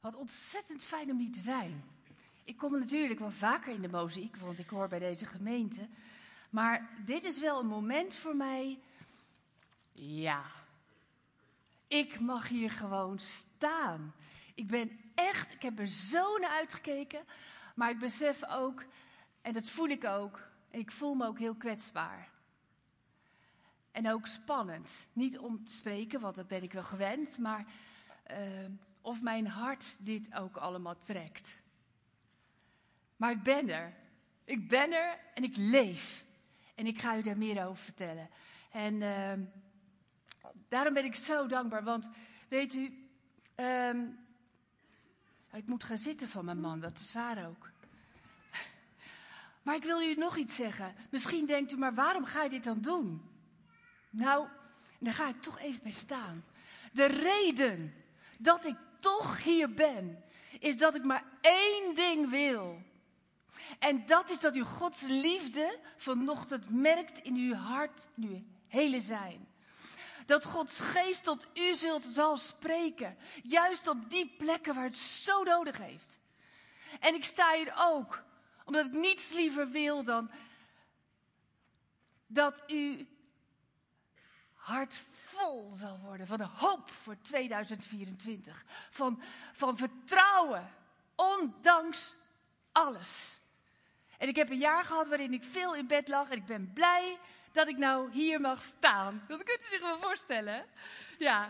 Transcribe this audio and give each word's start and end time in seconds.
Wat 0.00 0.16
ontzettend 0.16 0.84
fijn 0.84 1.10
om 1.10 1.18
hier 1.18 1.32
te 1.32 1.40
zijn. 1.40 1.84
Ik 2.44 2.56
kom 2.56 2.78
natuurlijk 2.78 3.20
wel 3.20 3.30
vaker 3.30 3.74
in 3.74 3.82
de 3.82 3.88
mozaïek, 3.88 4.36
want 4.36 4.58
ik 4.58 4.68
hoor 4.68 4.88
bij 4.88 4.98
deze 4.98 5.26
gemeente. 5.26 5.88
Maar 6.50 6.88
dit 7.04 7.24
is 7.24 7.40
wel 7.40 7.60
een 7.60 7.66
moment 7.66 8.14
voor 8.14 8.36
mij. 8.36 8.78
Ja. 9.92 10.42
Ik 11.86 12.20
mag 12.20 12.48
hier 12.48 12.70
gewoon 12.70 13.18
staan. 13.18 14.14
Ik 14.54 14.66
ben 14.66 15.00
echt, 15.14 15.52
ik 15.52 15.62
heb 15.62 15.78
er 15.78 15.86
zo 15.86 16.38
naar 16.38 16.50
uitgekeken. 16.50 17.24
Maar 17.74 17.90
ik 17.90 17.98
besef 17.98 18.44
ook, 18.48 18.84
en 19.40 19.52
dat 19.52 19.68
voel 19.68 19.88
ik 19.88 20.04
ook, 20.04 20.40
ik 20.70 20.92
voel 20.92 21.14
me 21.14 21.26
ook 21.26 21.38
heel 21.38 21.54
kwetsbaar. 21.54 22.28
En 23.92 24.10
ook 24.10 24.26
spannend. 24.26 25.06
Niet 25.12 25.38
om 25.38 25.64
te 25.64 25.72
spreken, 25.72 26.20
want 26.20 26.34
dat 26.34 26.48
ben 26.48 26.62
ik 26.62 26.72
wel 26.72 26.84
gewend, 26.84 27.38
maar 27.38 27.66
uh, 28.30 28.36
of 29.00 29.22
mijn 29.22 29.46
hart 29.46 30.06
dit 30.06 30.34
ook 30.34 30.56
allemaal 30.56 30.98
trekt. 30.98 31.56
Maar 33.16 33.30
ik 33.30 33.42
ben 33.42 33.68
er. 33.68 33.94
Ik 34.44 34.68
ben 34.68 34.92
er 34.92 35.18
en 35.34 35.42
ik 35.42 35.56
leef. 35.56 36.24
En 36.74 36.86
ik 36.86 37.00
ga 37.00 37.16
u 37.16 37.22
daar 37.22 37.38
meer 37.38 37.66
over 37.66 37.84
vertellen. 37.84 38.28
En 38.70 38.94
uh, 38.94 39.32
daarom 40.68 40.94
ben 40.94 41.04
ik 41.04 41.14
zo 41.14 41.46
dankbaar, 41.46 41.84
want 41.84 42.10
weet 42.48 42.74
u, 42.74 43.08
uh, 43.56 43.90
ik 45.52 45.66
moet 45.66 45.84
gaan 45.84 45.98
zitten 45.98 46.28
van 46.28 46.44
mijn 46.44 46.60
man, 46.60 46.80
dat 46.80 46.98
is 46.98 47.12
waar 47.12 47.46
ook. 47.46 47.70
Maar 49.62 49.74
ik 49.74 49.84
wil 49.84 50.00
u 50.00 50.14
nog 50.14 50.36
iets 50.36 50.56
zeggen. 50.56 50.94
Misschien 51.10 51.46
denkt 51.46 51.72
u, 51.72 51.76
maar 51.76 51.94
waarom 51.94 52.24
ga 52.24 52.42
je 52.42 52.50
dit 52.50 52.64
dan 52.64 52.80
doen? 52.80 53.22
Nou, 54.10 54.48
daar 54.98 55.14
ga 55.14 55.28
ik 55.28 55.40
toch 55.40 55.58
even 55.58 55.82
bij 55.82 55.92
staan. 55.92 56.44
De 56.92 57.04
reden 57.04 57.94
dat 58.38 58.64
ik 58.64 58.76
toch 59.00 59.42
hier 59.42 59.74
ben, 59.74 60.24
is 60.58 60.76
dat 60.76 60.94
ik 60.94 61.04
maar 61.04 61.24
één 61.40 61.94
ding 61.94 62.30
wil. 62.30 62.82
En 63.78 64.06
dat 64.06 64.30
is 64.30 64.40
dat 64.40 64.56
u 64.56 64.62
Gods 64.62 65.02
liefde 65.02 65.78
vanochtend 65.96 66.70
merkt 66.70 67.18
in 67.18 67.34
uw 67.34 67.54
hart, 67.54 68.08
in 68.16 68.22
uw 68.22 68.42
hele 68.66 69.00
zijn. 69.00 69.48
Dat 70.26 70.44
Gods 70.44 70.80
geest 70.80 71.24
tot 71.24 71.46
u 71.54 71.74
zult 71.74 72.04
zal 72.04 72.36
spreken. 72.36 73.16
Juist 73.42 73.88
op 73.88 74.10
die 74.10 74.34
plekken 74.38 74.74
waar 74.74 74.84
het 74.84 74.98
zo 74.98 75.42
nodig 75.42 75.78
heeft. 75.78 76.18
En 77.00 77.14
ik 77.14 77.24
sta 77.24 77.54
hier 77.54 77.72
ook 77.76 78.22
omdat 78.64 78.86
ik 78.86 78.92
niets 78.92 79.32
liever 79.32 79.68
wil 79.68 80.04
dan 80.04 80.30
dat 82.26 82.62
u 82.66 83.08
hart 84.54 85.00
vol 85.40 85.72
zal 85.72 85.98
worden 85.98 86.26
van 86.26 86.38
de 86.38 86.48
hoop 86.56 86.90
voor 86.90 87.16
2024. 87.22 88.64
Van, 88.90 89.22
van 89.52 89.76
vertrouwen, 89.76 90.70
ondanks 91.14 92.16
alles. 92.72 93.40
En 94.18 94.28
ik 94.28 94.36
heb 94.36 94.50
een 94.50 94.58
jaar 94.58 94.84
gehad 94.84 95.08
waarin 95.08 95.32
ik 95.32 95.44
veel 95.44 95.74
in 95.74 95.86
bed 95.86 96.08
lag 96.08 96.28
en 96.30 96.36
ik 96.36 96.46
ben 96.46 96.72
blij 96.72 97.18
dat 97.52 97.68
ik 97.68 97.76
nou 97.76 98.10
hier 98.12 98.40
mag 98.40 98.62
staan. 98.62 99.24
Dat 99.28 99.42
kunt 99.42 99.64
u 99.64 99.68
zich 99.68 99.80
wel 99.80 99.98
voorstellen. 99.98 100.66
Ja. 101.18 101.48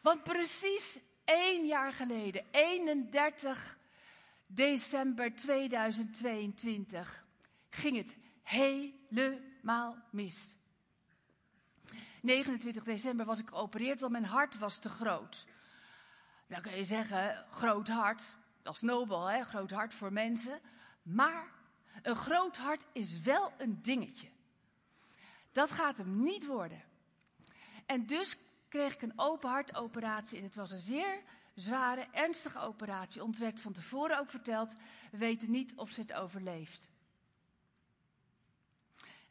Want 0.00 0.22
precies 0.22 1.00
één 1.24 1.66
jaar 1.66 1.92
geleden, 1.92 2.44
31 2.50 3.76
december 4.46 5.34
2022, 5.34 7.24
ging 7.70 7.96
het 7.96 8.16
helemaal 8.42 9.96
mis. 10.10 10.56
29 12.22 12.84
december 12.84 13.26
was 13.26 13.38
ik 13.38 13.48
geopereerd, 13.48 14.00
want 14.00 14.12
mijn 14.12 14.24
hart 14.24 14.58
was 14.58 14.78
te 14.78 14.88
groot. 14.88 15.46
Dan 16.46 16.60
kun 16.60 16.76
je 16.76 16.84
zeggen, 16.84 17.46
groot 17.50 17.88
hart, 17.88 18.36
dat 18.62 18.74
is 18.74 18.80
nobel, 18.80 19.26
hè? 19.26 19.44
groot 19.44 19.70
hart 19.70 19.94
voor 19.94 20.12
mensen. 20.12 20.60
Maar 21.02 21.46
een 22.02 22.16
groot 22.16 22.56
hart 22.56 22.86
is 22.92 23.20
wel 23.20 23.52
een 23.58 23.82
dingetje. 23.82 24.28
Dat 25.52 25.70
gaat 25.70 25.98
hem 25.98 26.22
niet 26.22 26.46
worden. 26.46 26.82
En 27.86 28.06
dus 28.06 28.38
kreeg 28.68 28.94
ik 28.94 29.02
een 29.02 29.12
open 29.16 29.50
hartoperatie. 29.50 30.38
En 30.38 30.44
het 30.44 30.54
was 30.54 30.70
een 30.70 30.78
zeer 30.78 31.22
zware, 31.54 32.06
ernstige 32.12 32.58
operatie. 32.58 33.22
Ons 33.22 33.40
van 33.54 33.72
tevoren 33.72 34.18
ook 34.18 34.30
verteld, 34.30 34.74
we 35.10 35.18
weten 35.18 35.50
niet 35.50 35.72
of 35.76 35.90
ze 35.90 36.00
het 36.00 36.12
overleeft. 36.12 36.88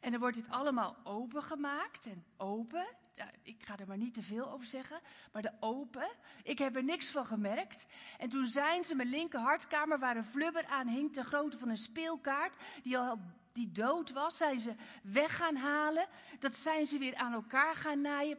En 0.02 0.10
dan 0.10 0.20
wordt 0.20 0.36
dit 0.36 0.50
allemaal 0.50 0.96
opengemaakt 1.04 2.06
en 2.06 2.24
open. 2.36 2.86
Ja, 3.14 3.30
ik 3.42 3.62
ga 3.64 3.78
er 3.78 3.86
maar 3.86 3.96
niet 3.96 4.14
te 4.14 4.22
veel 4.22 4.50
over 4.52 4.66
zeggen, 4.66 5.00
maar 5.32 5.42
de 5.42 5.52
open. 5.60 6.08
Ik 6.42 6.58
heb 6.58 6.76
er 6.76 6.84
niks 6.84 7.06
van 7.06 7.26
gemerkt. 7.26 7.86
En 8.18 8.28
toen 8.28 8.46
zijn 8.46 8.84
ze 8.84 8.94
mijn 8.94 9.08
linker 9.08 9.40
hartkamer, 9.40 9.98
waar 9.98 10.16
een 10.16 10.24
flubber 10.24 10.66
aan 10.66 10.88
hing, 10.88 11.12
ter 11.12 11.24
grootte 11.24 11.58
van 11.58 11.68
een 11.68 11.76
speelkaart, 11.76 12.56
die 12.82 12.98
al 12.98 13.18
die 13.52 13.72
dood 13.72 14.12
was, 14.12 14.36
zijn 14.36 14.60
ze 14.60 14.74
weg 15.02 15.36
gaan 15.36 15.56
halen. 15.56 16.06
Dat 16.38 16.56
zijn 16.56 16.86
ze 16.86 16.98
weer 16.98 17.14
aan 17.14 17.32
elkaar 17.32 17.74
gaan 17.74 18.00
naaien, 18.00 18.38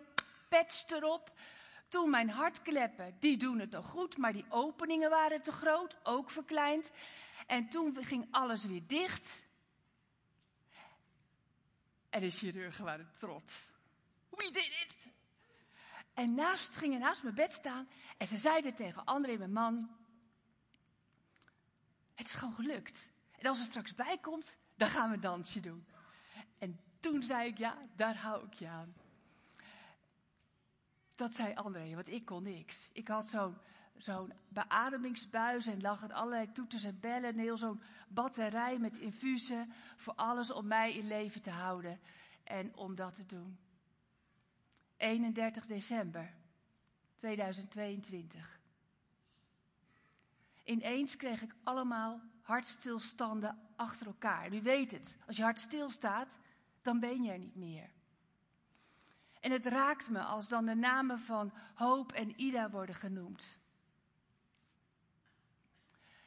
patch 0.49 0.89
erop. 0.89 1.31
Toen 1.87 2.09
mijn 2.09 2.29
hartkleppen, 2.29 3.15
die 3.19 3.37
doen 3.37 3.59
het 3.59 3.71
nog 3.71 3.85
goed, 3.85 4.17
maar 4.17 4.33
die 4.33 4.45
openingen 4.49 5.09
waren 5.09 5.41
te 5.41 5.51
groot, 5.51 5.97
ook 6.03 6.29
verkleind. 6.29 6.91
En 7.47 7.69
toen 7.69 7.97
ging 8.01 8.27
alles 8.31 8.65
weer 8.65 8.87
dicht. 8.87 9.43
En 12.13 12.21
de 12.21 12.31
chirurgen 12.31 12.85
waren 12.85 13.11
trots. 13.19 13.71
We 14.29 14.49
did 14.51 14.71
it! 14.85 15.07
En 16.13 16.33
naast, 16.33 16.77
gingen 16.77 16.99
naast 16.99 17.23
mijn 17.23 17.35
bed 17.35 17.51
staan 17.51 17.87
en 18.17 18.27
ze 18.27 18.37
zeiden 18.37 18.75
tegen 18.75 19.05
André, 19.05 19.37
mijn 19.37 19.51
man, 19.51 19.89
het 22.13 22.25
is 22.25 22.35
gewoon 22.35 22.53
gelukt. 22.53 23.11
En 23.31 23.49
als 23.49 23.59
er 23.59 23.65
straks 23.65 23.95
bij 23.95 24.17
komt, 24.17 24.57
dan 24.75 24.89
gaan 24.89 25.09
we 25.09 25.15
een 25.15 25.21
dansje 25.21 25.59
doen. 25.59 25.87
En 26.57 26.79
toen 26.99 27.23
zei 27.23 27.49
ik, 27.49 27.57
ja, 27.57 27.77
daar 27.95 28.15
hou 28.15 28.45
ik 28.45 28.53
je 28.53 28.67
aan. 28.67 28.93
Dat 31.15 31.33
zei 31.33 31.55
André, 31.55 31.95
want 31.95 32.09
ik 32.09 32.25
kon 32.25 32.43
niks. 32.43 32.89
Ik 32.91 33.07
had 33.07 33.27
zo'n 33.27 33.57
zo'n 33.97 34.33
beademingsbuis 34.47 35.67
en 35.67 35.81
lag 35.81 36.03
er 36.03 36.13
allerlei 36.13 36.51
toeters 36.51 36.83
en 36.83 36.99
bellen. 36.99 37.29
En 37.29 37.39
heel 37.39 37.57
zo'n 37.57 37.81
batterij 38.07 38.79
met 38.79 38.97
infusen 38.97 39.73
voor 39.97 40.13
alles 40.13 40.51
om 40.51 40.67
mij 40.67 40.93
in 40.93 41.07
leven 41.07 41.41
te 41.41 41.51
houden 41.51 41.99
en 42.43 42.75
om 42.75 42.95
dat 42.95 43.13
te 43.13 43.25
doen. 43.25 43.57
31 44.97 45.65
december 45.65 46.33
2022. 47.15 48.59
Ineens 50.63 51.15
kreeg 51.15 51.41
ik 51.41 51.55
allemaal 51.63 52.21
hartstilstanden 52.41 53.57
achter 53.75 54.07
elkaar. 54.07 54.53
U 54.53 54.61
weet 54.61 54.91
het, 54.91 55.17
als 55.27 55.37
je 55.37 55.43
hart 55.43 55.59
stilstaat, 55.59 56.37
dan 56.81 56.99
ben 56.99 57.23
je 57.23 57.31
er 57.31 57.39
niet 57.39 57.55
meer. 57.55 57.91
En 59.39 59.51
het 59.51 59.65
raakt 59.65 60.09
me 60.09 60.19
als 60.19 60.47
dan 60.47 60.65
de 60.65 60.75
namen 60.75 61.19
van 61.19 61.53
Hoop 61.73 62.11
en 62.11 62.41
Ida 62.41 62.69
worden 62.69 62.95
genoemd. 62.95 63.61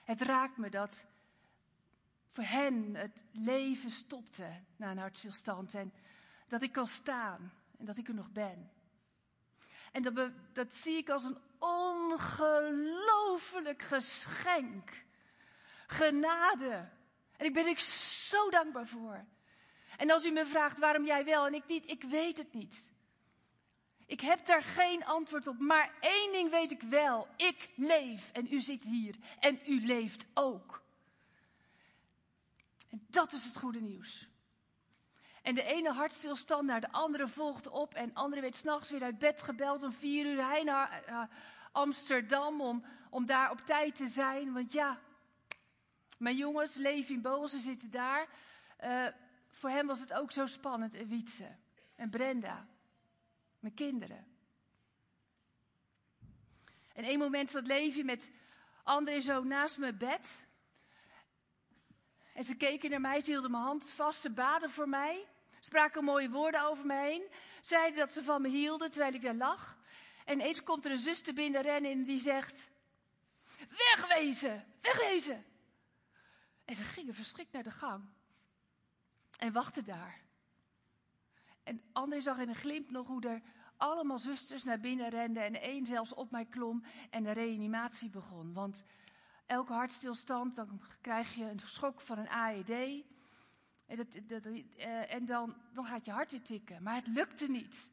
Het 0.06 0.22
raakt 0.22 0.56
me 0.56 0.70
dat 0.70 1.04
voor 2.32 2.44
hen 2.44 2.94
het 2.94 3.24
leven 3.32 3.90
stopte 3.90 4.48
na 4.76 4.90
een 4.90 4.98
hartstilstand 4.98 5.74
en 5.74 5.92
dat 6.48 6.62
ik 6.62 6.72
kan 6.72 6.86
staan 6.86 7.52
en 7.78 7.84
dat 7.84 7.96
ik 7.96 8.08
er 8.08 8.14
nog 8.14 8.30
ben. 8.30 8.70
En 9.92 10.02
dat, 10.02 10.30
dat 10.52 10.74
zie 10.74 10.96
ik 10.96 11.10
als 11.10 11.24
een 11.24 11.38
ongelooflijk 11.58 13.82
geschenk. 13.82 15.04
Genade. 15.86 16.88
En 17.36 17.46
ik 17.46 17.52
ben 17.52 17.66
ik 17.66 17.78
zo 17.78 18.50
dankbaar 18.50 18.86
voor. 18.86 19.24
En 19.96 20.10
als 20.10 20.24
u 20.24 20.30
me 20.30 20.46
vraagt 20.46 20.78
waarom 20.78 21.06
jij 21.06 21.24
wel 21.24 21.46
en 21.46 21.54
ik 21.54 21.66
niet, 21.66 21.90
ik 21.90 22.02
weet 22.02 22.38
het 22.38 22.52
niet. 22.52 22.90
Ik 24.06 24.20
heb 24.20 24.46
daar 24.46 24.62
geen 24.62 25.04
antwoord 25.04 25.46
op, 25.46 25.58
maar 25.58 25.92
één 26.00 26.32
ding 26.32 26.50
weet 26.50 26.70
ik 26.70 26.82
wel. 26.82 27.28
Ik 27.36 27.68
leef 27.76 28.32
en 28.32 28.52
u 28.52 28.60
zit 28.60 28.82
hier 28.82 29.14
en 29.40 29.60
u 29.66 29.86
leeft 29.86 30.26
ook. 30.34 30.82
En 32.90 33.06
dat 33.08 33.32
is 33.32 33.44
het 33.44 33.56
goede 33.56 33.80
nieuws. 33.80 34.28
En 35.42 35.54
de 35.54 35.62
ene 35.62 35.92
hartstilstand 35.92 36.66
naar 36.66 36.80
de 36.80 36.92
andere 36.92 37.28
volgde 37.28 37.70
op. 37.70 37.94
En 37.94 38.14
andere 38.14 38.40
werd 38.40 38.56
s'nachts 38.56 38.90
weer 38.90 39.02
uit 39.02 39.18
bed 39.18 39.42
gebeld 39.42 39.82
om 39.82 39.92
vier 39.92 40.26
uur. 40.26 40.46
Hij 40.46 40.62
naar 40.62 41.02
uh, 41.08 41.22
Amsterdam 41.72 42.60
om, 42.60 42.84
om 43.10 43.26
daar 43.26 43.50
op 43.50 43.60
tijd 43.60 43.94
te 43.94 44.06
zijn. 44.06 44.52
Want 44.52 44.72
ja, 44.72 45.00
mijn 46.18 46.36
jongens, 46.36 46.74
Levi 46.74 47.14
en 47.14 47.22
Boze 47.22 47.58
zitten 47.58 47.90
daar. 47.90 48.26
Uh, 48.84 49.06
voor 49.48 49.70
hem 49.70 49.86
was 49.86 50.00
het 50.00 50.12
ook 50.12 50.32
zo 50.32 50.46
spannend. 50.46 50.94
En 50.94 51.08
Wietse 51.08 51.56
en 51.96 52.10
Brenda. 52.10 52.66
Mijn 53.66 53.78
kinderen. 53.78 54.26
En 56.92 57.04
één 57.04 57.18
moment 57.18 57.50
zat 57.50 57.66
Levi 57.66 58.04
met 58.04 58.30
André 58.82 59.20
zo 59.20 59.42
naast 59.42 59.78
mijn 59.78 59.98
bed. 59.98 60.46
En 62.34 62.44
ze 62.44 62.56
keken 62.56 62.90
naar 62.90 63.00
mij, 63.00 63.20
ze 63.20 63.30
hielden 63.30 63.50
mijn 63.50 63.62
hand 63.62 63.90
vast, 63.90 64.20
ze 64.20 64.30
baden 64.30 64.70
voor 64.70 64.88
mij. 64.88 65.26
spraken 65.60 66.04
mooie 66.04 66.30
woorden 66.30 66.62
over 66.62 66.86
me 66.86 66.94
heen, 66.94 67.22
zeiden 67.60 67.98
dat 67.98 68.12
ze 68.12 68.24
van 68.24 68.42
me 68.42 68.48
hielden 68.48 68.90
terwijl 68.90 69.14
ik 69.14 69.22
daar 69.22 69.34
lag. 69.34 69.78
En 70.24 70.40
eens 70.40 70.62
komt 70.62 70.84
er 70.84 70.90
een 70.90 70.96
zuster 70.96 71.34
binnen 71.34 71.62
rennen 71.62 71.90
en 71.90 72.04
die 72.04 72.20
zegt: 72.20 72.70
Wegwezen, 73.68 74.64
wegwezen. 74.80 75.44
En 76.64 76.74
ze 76.74 76.84
gingen 76.84 77.14
verschrikt 77.14 77.52
naar 77.52 77.62
de 77.62 77.70
gang 77.70 78.04
en 79.38 79.52
wachten 79.52 79.84
daar. 79.84 80.20
En 81.62 81.82
André 81.92 82.20
zag 82.20 82.38
in 82.38 82.48
een 82.48 82.54
glimp 82.54 82.90
nog 82.90 83.06
hoe 83.06 83.28
er 83.28 83.42
allemaal 83.76 84.18
zusters 84.18 84.64
naar 84.64 84.80
binnen 84.80 85.08
renden 85.08 85.42
en 85.42 85.60
één 85.60 85.86
zelfs 85.86 86.14
op 86.14 86.30
mij 86.30 86.44
klom 86.44 86.84
en 87.10 87.22
de 87.22 87.32
reanimatie 87.32 88.10
begon. 88.10 88.52
Want 88.52 88.84
elke 89.46 89.72
hartstilstand, 89.72 90.56
dan 90.56 90.80
krijg 91.00 91.34
je 91.34 91.44
een 91.44 91.60
schok 91.64 92.00
van 92.00 92.18
een 92.18 92.28
AED. 92.28 93.04
En, 93.86 93.96
dat, 93.96 94.44
eh, 94.76 95.14
en 95.14 95.24
dan, 95.24 95.56
dan 95.72 95.86
gaat 95.86 96.04
je 96.04 96.12
hart 96.12 96.30
weer 96.30 96.42
tikken. 96.42 96.82
Maar 96.82 96.94
het 96.94 97.06
lukte 97.06 97.50
niet. 97.50 97.92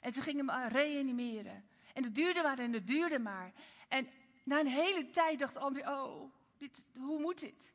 En 0.00 0.12
ze 0.12 0.22
gingen 0.22 0.44
me 0.44 0.68
reanimeren. 0.68 1.64
En 1.94 2.04
het 2.04 2.14
duurde 2.14 2.42
maar 2.42 2.58
en 2.58 2.72
het 2.72 2.86
duurde 2.86 3.18
maar. 3.18 3.52
En 3.88 4.08
na 4.44 4.60
een 4.60 4.66
hele 4.66 5.10
tijd 5.10 5.38
dacht 5.38 5.56
André, 5.56 5.90
oh, 5.90 6.32
dit, 6.58 6.84
hoe 6.98 7.20
moet 7.20 7.40
dit? 7.40 7.72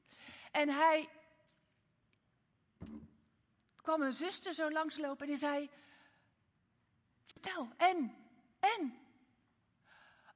En 0.51 0.69
hij 0.69 1.09
kwam 3.75 4.01
een 4.01 4.13
zuster 4.13 4.53
zo 4.53 4.71
langslopen 4.71 5.25
en 5.25 5.27
die 5.27 5.37
zei, 5.37 5.69
vertel, 7.35 7.73
en, 7.77 8.15
en? 8.59 8.99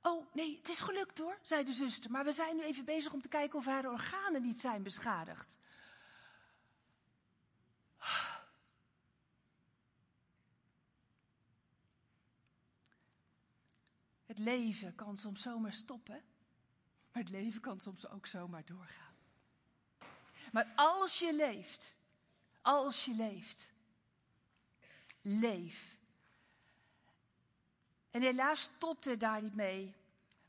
Oh, 0.02 0.34
nee, 0.34 0.58
het 0.58 0.70
is 0.70 0.80
gelukt 0.80 1.18
hoor, 1.18 1.40
zei 1.42 1.64
de 1.64 1.72
zuster. 1.72 2.12
Maar 2.12 2.24
we 2.24 2.32
zijn 2.32 2.56
nu 2.56 2.64
even 2.64 2.86
bezig 2.86 3.14
om 3.14 3.22
te 3.22 3.28
kijken 3.28 3.60
of 3.60 3.66
haar 3.66 3.92
organen 3.92 4.42
niet 4.42 4.60
zijn 4.60 4.84
beschadigd. 4.84 5.58
Het 14.26 14.40
leven 14.40 14.96
kan 14.96 15.18
soms 15.18 15.42
zomaar 15.42 15.74
stoppen, 15.74 16.24
maar 17.12 17.24
het 17.24 17.32
leven 17.32 17.62
kan 17.62 17.80
soms 17.80 18.08
ook 18.08 18.28
zomaar 18.28 18.66
doorgaan. 18.66 19.16
Maar 20.52 20.72
als 20.76 21.20
je 21.20 21.34
leeft, 21.34 21.98
als 22.62 23.06
je 23.06 23.14
leeft, 23.14 23.72
leef. 25.22 25.99
En 28.12 28.22
helaas 28.22 28.62
stopte 28.62 29.18
daar 29.18 29.42
niet 29.42 29.56
mee. 29.56 29.96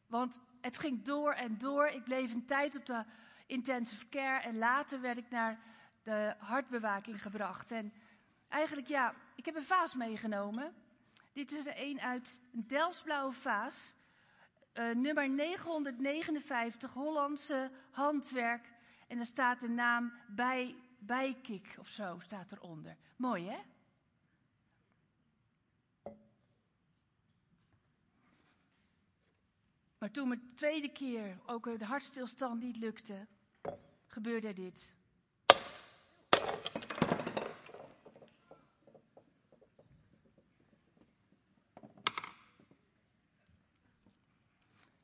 Want 0.07 0.39
het 0.61 0.79
ging 0.79 1.03
door 1.03 1.33
en 1.33 1.59
door. 1.59 1.87
Ik 1.87 2.05
bleef 2.05 2.33
een 2.33 2.47
tijd 2.47 2.77
op 2.77 2.87
de 2.87 3.05
intensive 3.47 4.09
care 4.09 4.41
en 4.41 4.59
later 4.59 5.01
werd 5.01 5.19
ik 5.19 5.31
naar 5.31 5.59
de 6.03 6.35
hartbewaking 6.39 7.23
gebracht. 7.23 7.71
En 7.71 7.93
eigenlijk, 8.49 8.89
ja, 8.89 9.15
ik 9.35 9.45
heb 9.45 9.57
een 9.57 9.63
vaas 9.63 9.95
meegenomen. 9.95 10.75
Dit 11.33 11.53
is 11.53 11.67
er 11.67 11.75
een 11.77 12.01
uit 12.01 12.41
een 12.53 12.67
Delftsblauwe 12.67 13.33
vaas. 13.33 13.95
Uh, 14.75 14.95
nummer 14.95 15.29
959, 15.29 16.93
Hollandse 16.93 17.71
handwerk. 17.91 18.73
En 19.09 19.19
er 19.19 19.25
staat 19.25 19.61
de 19.61 19.69
naam 19.69 20.13
bij, 20.29 20.75
Bijkik 20.99 21.75
of 21.79 21.89
zo, 21.89 22.19
staat 22.25 22.53
eronder. 22.53 22.97
Mooi, 23.17 23.49
hè? 23.49 23.59
Maar 30.01 30.11
toen 30.11 30.29
de 30.29 30.55
tweede 30.55 30.89
keer 30.89 31.39
ook 31.47 31.79
de 31.79 31.85
hartstilstand 31.85 32.61
niet 32.61 32.77
lukte, 32.77 33.27
gebeurde 34.07 34.53
dit. 34.53 34.93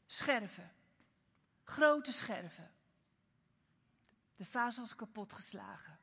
Scherven. 0.07 0.73
Grote 1.65 2.13
scherven. 2.13 2.71
De 4.37 4.45
vaas 4.45 4.77
was 4.77 4.97
kapotgeslagen. 4.97 5.99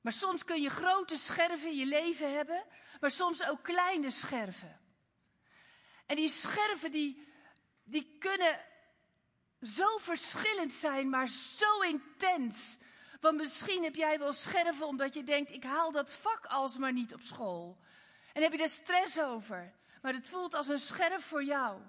Maar 0.00 0.12
soms 0.12 0.44
kun 0.44 0.62
je 0.62 0.70
grote 0.70 1.16
scherven 1.16 1.70
in 1.70 1.76
je 1.76 1.86
leven 1.86 2.34
hebben, 2.34 2.64
maar 3.00 3.10
soms 3.10 3.48
ook 3.48 3.62
kleine 3.62 4.10
scherven. 4.10 4.79
En 6.10 6.16
die 6.16 6.28
scherven 6.28 6.90
die, 6.90 7.28
die 7.84 8.16
kunnen 8.18 8.60
zo 9.62 9.98
verschillend 9.98 10.72
zijn, 10.72 11.10
maar 11.10 11.28
zo 11.28 11.80
intens. 11.80 12.78
Want 13.20 13.36
misschien 13.36 13.82
heb 13.82 13.94
jij 13.94 14.18
wel 14.18 14.32
scherven 14.32 14.86
omdat 14.86 15.14
je 15.14 15.24
denkt, 15.24 15.50
ik 15.50 15.64
haal 15.64 15.92
dat 15.92 16.12
vak 16.12 16.46
alsmaar 16.46 16.92
niet 16.92 17.14
op 17.14 17.20
school. 17.22 17.78
En 18.32 18.42
heb 18.42 18.52
je 18.52 18.58
daar 18.58 18.68
stress 18.68 19.20
over. 19.20 19.72
Maar 20.02 20.12
het 20.12 20.28
voelt 20.28 20.54
als 20.54 20.68
een 20.68 20.78
scherf 20.78 21.24
voor 21.24 21.44
jou. 21.44 21.80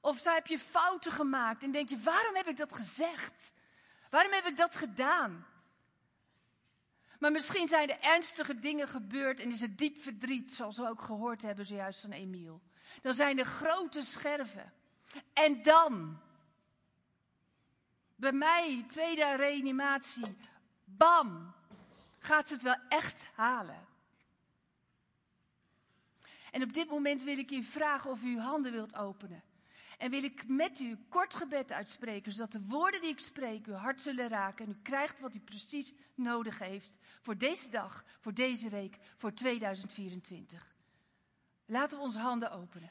Of 0.00 0.24
heb 0.24 0.46
je 0.46 0.58
fouten 0.58 1.12
gemaakt 1.12 1.62
en 1.62 1.70
denk 1.70 1.88
je, 1.88 1.98
waarom 1.98 2.34
heb 2.34 2.46
ik 2.46 2.56
dat 2.56 2.74
gezegd? 2.74 3.52
Waarom 4.10 4.32
heb 4.32 4.46
ik 4.46 4.56
dat 4.56 4.76
gedaan? 4.76 5.46
Maar 7.22 7.32
misschien 7.32 7.68
zijn 7.68 7.90
er 7.90 8.00
ernstige 8.00 8.58
dingen 8.58 8.88
gebeurd 8.88 9.40
en 9.40 9.48
is 9.48 9.60
het 9.60 9.78
diep 9.78 10.00
verdriet, 10.00 10.54
zoals 10.54 10.76
we 10.76 10.88
ook 10.88 11.02
gehoord 11.02 11.42
hebben 11.42 11.66
zojuist 11.66 12.00
van 12.00 12.12
Emiel. 12.12 12.62
Dan 13.02 13.14
zijn 13.14 13.38
er 13.38 13.44
grote 13.44 14.00
scherven. 14.00 14.72
En 15.32 15.62
dan, 15.62 16.20
bij 18.16 18.32
mij, 18.32 18.84
tweede 18.88 19.36
reanimatie, 19.36 20.36
bam, 20.84 21.54
gaat 22.18 22.48
ze 22.48 22.54
het 22.54 22.62
wel 22.62 22.78
echt 22.88 23.28
halen. 23.34 23.86
En 26.50 26.62
op 26.62 26.72
dit 26.72 26.88
moment 26.88 27.22
wil 27.22 27.38
ik 27.38 27.50
u 27.50 27.62
vragen 27.62 28.10
of 28.10 28.22
u 28.22 28.34
uw 28.34 28.40
handen 28.40 28.72
wilt 28.72 28.96
openen. 28.96 29.42
En 30.02 30.10
wil 30.10 30.22
ik 30.22 30.48
met 30.48 30.80
u 30.80 30.96
kort 31.08 31.34
gebed 31.34 31.72
uitspreken, 31.72 32.32
zodat 32.32 32.52
de 32.52 32.60
woorden 32.60 33.00
die 33.00 33.10
ik 33.10 33.20
spreek 33.20 33.66
uw 33.66 33.74
hart 33.74 34.00
zullen 34.00 34.28
raken. 34.28 34.64
En 34.64 34.70
u 34.70 34.78
krijgt 34.82 35.20
wat 35.20 35.34
u 35.34 35.38
precies 35.38 35.92
nodig 36.14 36.58
heeft 36.58 36.98
voor 37.20 37.38
deze 37.38 37.70
dag, 37.70 38.04
voor 38.20 38.34
deze 38.34 38.68
week, 38.68 38.98
voor 39.16 39.34
2024. 39.34 40.74
Laten 41.66 41.98
we 41.98 42.04
onze 42.04 42.18
handen 42.18 42.50
openen. 42.52 42.90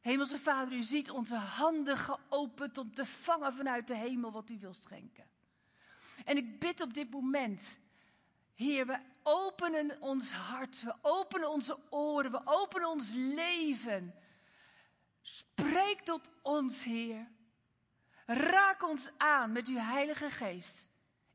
Hemelse 0.00 0.38
Vader, 0.38 0.72
u 0.72 0.82
ziet 0.82 1.10
onze 1.10 1.36
handen 1.36 1.96
geopend 1.96 2.78
om 2.78 2.94
te 2.94 3.06
vangen 3.06 3.54
vanuit 3.54 3.86
de 3.86 3.96
hemel 3.96 4.32
wat 4.32 4.50
u 4.50 4.58
wil 4.58 4.74
schenken. 4.74 5.26
En 6.24 6.36
ik 6.36 6.58
bid 6.58 6.80
op 6.80 6.94
dit 6.94 7.10
moment, 7.10 7.78
Heer, 8.54 8.86
we 8.86 8.98
openen 9.22 10.00
ons 10.00 10.32
hart, 10.32 10.82
we 10.82 10.94
openen 11.00 11.50
onze 11.50 11.78
oren, 11.90 12.30
we 12.30 12.40
openen 12.44 12.88
ons 12.88 13.12
leven 13.14 14.14
Spreek 15.26 16.00
tot 16.00 16.30
ons, 16.42 16.84
Heer. 16.84 17.26
Raak 18.26 18.82
ons 18.88 19.10
aan 19.16 19.52
met 19.52 19.68
uw 19.68 19.76
Heilige 19.76 20.30
Geest. 20.30 20.88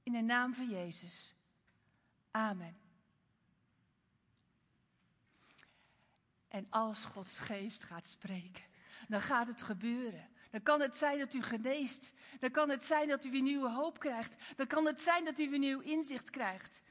In 0.03 0.13
de 0.13 0.21
naam 0.21 0.53
van 0.53 0.69
Jezus. 0.69 1.35
Amen. 2.31 2.77
En 6.47 6.67
als 6.69 7.05
Gods 7.05 7.39
Geest 7.39 7.83
gaat 7.83 8.07
spreken, 8.07 8.63
dan 9.07 9.21
gaat 9.21 9.47
het 9.47 9.61
gebeuren. 9.61 10.29
Dan 10.51 10.63
kan 10.63 10.81
het 10.81 10.95
zijn 10.95 11.19
dat 11.19 11.33
u 11.33 11.41
geneest. 11.41 12.13
Dan 12.39 12.51
kan 12.51 12.69
het 12.69 12.83
zijn 12.83 13.07
dat 13.07 13.25
u 13.25 13.31
weer 13.31 13.41
nieuwe 13.41 13.69
hoop 13.69 13.99
krijgt. 13.99 14.55
Dan 14.55 14.67
kan 14.67 14.85
het 14.85 15.01
zijn 15.01 15.25
dat 15.25 15.39
u 15.39 15.49
weer 15.49 15.59
nieuw 15.59 15.79
inzicht 15.79 16.29
krijgt. 16.29 16.81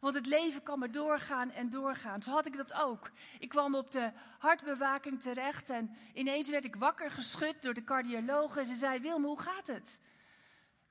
Want 0.00 0.14
het 0.14 0.26
leven 0.26 0.62
kan 0.62 0.78
maar 0.78 0.90
doorgaan 0.90 1.50
en 1.50 1.68
doorgaan. 1.68 2.22
Zo 2.22 2.30
had 2.30 2.46
ik 2.46 2.56
dat 2.56 2.72
ook. 2.72 3.10
Ik 3.38 3.48
kwam 3.48 3.74
op 3.74 3.90
de 3.90 4.12
hartbewaking 4.38 5.20
terecht 5.20 5.70
en 5.70 5.96
ineens 6.14 6.48
werd 6.48 6.64
ik 6.64 6.76
wakker 6.76 7.10
geschud 7.10 7.62
door 7.62 7.74
de 7.74 7.84
cardioloog. 7.84 8.56
En 8.56 8.66
ze 8.66 8.74
zei, 8.74 9.00
Wilma, 9.00 9.26
hoe 9.26 9.40
gaat 9.40 9.66
het? 9.66 10.00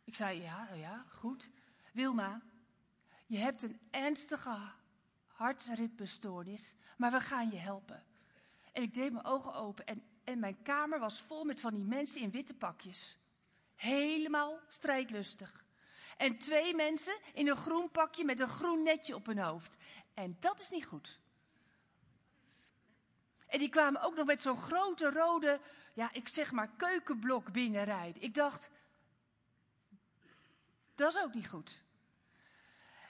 Ik 0.03 0.15
zei, 0.15 0.41
ja, 0.41 0.67
ja, 0.73 1.05
goed. 1.09 1.49
Wilma, 1.93 2.41
je 3.25 3.37
hebt 3.37 3.63
een 3.63 3.79
ernstige 3.91 4.57
hartritmestoornis, 5.27 6.75
maar 6.97 7.11
we 7.11 7.19
gaan 7.19 7.49
je 7.49 7.57
helpen. 7.57 8.03
En 8.71 8.83
ik 8.83 8.93
deed 8.93 9.11
mijn 9.11 9.25
ogen 9.25 9.53
open 9.53 9.85
en, 9.85 10.03
en 10.23 10.39
mijn 10.39 10.61
kamer 10.61 10.99
was 10.99 11.21
vol 11.21 11.43
met 11.43 11.61
van 11.61 11.73
die 11.73 11.83
mensen 11.83 12.21
in 12.21 12.31
witte 12.31 12.53
pakjes. 12.53 13.17
Helemaal 13.75 14.59
strijdlustig. 14.67 15.64
En 16.17 16.37
twee 16.37 16.75
mensen 16.75 17.17
in 17.33 17.47
een 17.47 17.57
groen 17.57 17.91
pakje 17.91 18.25
met 18.25 18.39
een 18.39 18.49
groen 18.49 18.83
netje 18.83 19.15
op 19.15 19.25
hun 19.25 19.39
hoofd. 19.39 19.77
En 20.13 20.37
dat 20.39 20.59
is 20.59 20.69
niet 20.69 20.85
goed. 20.85 21.19
En 23.47 23.59
die 23.59 23.69
kwamen 23.69 24.01
ook 24.01 24.15
nog 24.15 24.25
met 24.25 24.41
zo'n 24.41 24.61
grote 24.61 25.11
rode, 25.11 25.59
ja, 25.93 26.09
ik 26.13 26.27
zeg 26.27 26.51
maar 26.51 26.69
keukenblok 26.77 27.51
binnenrijden. 27.51 28.21
Ik 28.21 28.33
dacht, 28.33 28.69
dat 30.95 31.13
is 31.13 31.21
ook 31.21 31.33
niet 31.33 31.47
goed. 31.47 31.83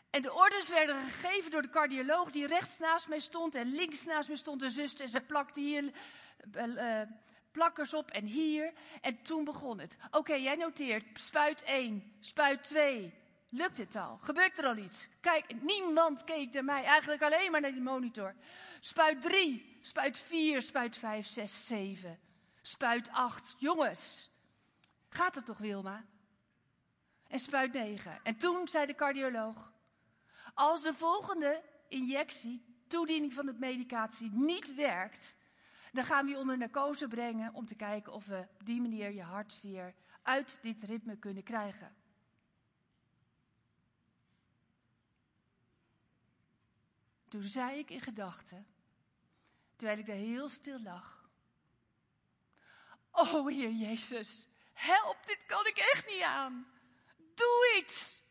En 0.09 0.21
de 0.21 0.33
orders 0.33 0.69
werden 0.69 1.03
gegeven 1.03 1.51
door 1.51 1.61
de 1.61 1.69
cardioloog 1.69 2.31
die 2.31 2.47
rechts 2.47 2.79
naast 2.79 3.07
mij 3.07 3.19
stond 3.19 3.55
en 3.55 3.67
links 3.67 4.05
naast 4.05 4.27
mij 4.27 4.37
stond 4.37 4.59
de 4.59 4.69
zuster. 4.69 5.05
En 5.05 5.11
ze 5.11 5.21
plakte 5.21 5.59
hier 5.59 5.91
uh, 6.55 7.01
plakkers 7.55 7.93
op 7.93 8.11
en 8.11 8.25
hier. 8.25 8.73
En 9.01 9.21
toen 9.21 9.43
begon 9.43 9.79
het. 9.79 9.97
Oké, 10.11 10.33
jij 10.33 10.55
noteert 10.55 11.05
spuit 11.13 11.63
1, 11.63 12.13
spuit 12.19 12.63
2, 12.63 13.13
lukt 13.49 13.77
het 13.77 13.95
al? 13.95 14.17
Gebeurt 14.21 14.57
er 14.57 14.65
al 14.65 14.77
iets? 14.77 15.07
Kijk, 15.21 15.61
niemand 15.61 16.23
keek 16.23 16.53
naar 16.53 16.63
mij, 16.63 16.83
eigenlijk 16.83 17.21
alleen 17.21 17.51
maar 17.51 17.61
naar 17.61 17.71
die 17.71 17.81
monitor. 17.81 18.35
Spuit 18.79 19.21
3, 19.21 19.77
spuit 19.81 20.17
4, 20.17 20.61
spuit 20.61 20.97
5, 20.97 21.27
6, 21.27 21.67
7, 21.67 22.19
spuit 22.61 23.09
8. 23.11 23.55
Jongens, 23.59 24.29
gaat 25.09 25.35
het 25.35 25.45
toch 25.45 25.57
Wilma? 25.57 26.05
En 27.27 27.39
spuit 27.39 27.73
9. 27.73 28.19
En 28.23 28.37
toen 28.37 28.67
zei 28.67 28.85
de 28.85 28.95
cardioloog, 28.95 29.73
als 30.53 30.83
de 30.83 30.93
volgende 30.93 31.63
injectie, 31.87 32.65
toediening 32.87 33.33
van 33.33 33.45
de 33.45 33.55
medicatie, 33.57 34.31
niet 34.33 34.75
werkt, 34.75 35.35
dan 35.95 36.03
gaan 36.03 36.25
we 36.25 36.31
je 36.31 36.37
onder 36.37 36.57
narcose 36.57 37.07
brengen 37.07 37.53
om 37.53 37.65
te 37.65 37.75
kijken 37.75 38.13
of 38.13 38.25
we 38.25 38.47
op 38.53 38.65
die 38.65 38.81
manier 38.81 39.11
je 39.11 39.21
hart 39.21 39.59
weer 39.61 39.93
uit 40.21 40.59
dit 40.61 40.83
ritme 40.83 41.17
kunnen 41.17 41.43
krijgen. 41.43 41.95
Toen 47.27 47.43
zei 47.43 47.79
ik 47.79 47.89
in 47.89 48.01
gedachten, 48.01 48.67
terwijl 49.75 49.99
ik 49.99 50.05
daar 50.05 50.15
heel 50.15 50.49
stil 50.49 50.81
lag. 50.81 51.29
Oh 53.11 53.47
Heer 53.47 53.71
Jezus, 53.71 54.47
help, 54.73 55.17
dit 55.25 55.45
kan 55.45 55.65
ik 55.65 55.77
echt 55.77 56.07
niet 56.07 56.23
aan. 56.23 56.67
Doe 57.35 57.75
iets. 57.81 58.23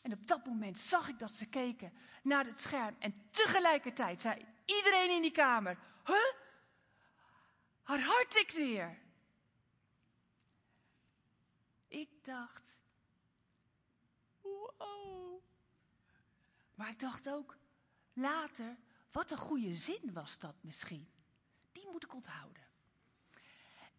En 0.00 0.12
op 0.12 0.26
dat 0.26 0.46
moment 0.46 0.78
zag 0.78 1.08
ik 1.08 1.18
dat 1.18 1.34
ze 1.34 1.46
keken 1.46 1.92
naar 2.22 2.44
het 2.44 2.60
scherm. 2.60 2.96
En 2.98 3.28
tegelijkertijd 3.30 4.20
zei 4.20 4.46
iedereen 4.76 5.10
in 5.10 5.22
die 5.22 5.30
kamer: 5.30 5.78
Huh? 6.06 6.32
Haar 7.82 8.00
hart 8.00 8.54
weer. 8.54 8.98
Ik 11.88 12.24
dacht: 12.24 12.76
Wow. 14.40 15.42
Maar 16.74 16.88
ik 16.88 17.00
dacht 17.00 17.28
ook 17.28 17.56
later: 18.12 18.76
wat 19.12 19.30
een 19.30 19.38
goede 19.38 19.74
zin 19.74 20.12
was 20.12 20.38
dat 20.38 20.54
misschien. 20.60 21.08
Die 21.72 21.88
moet 21.92 22.04
ik 22.04 22.14
onthouden. 22.14 22.66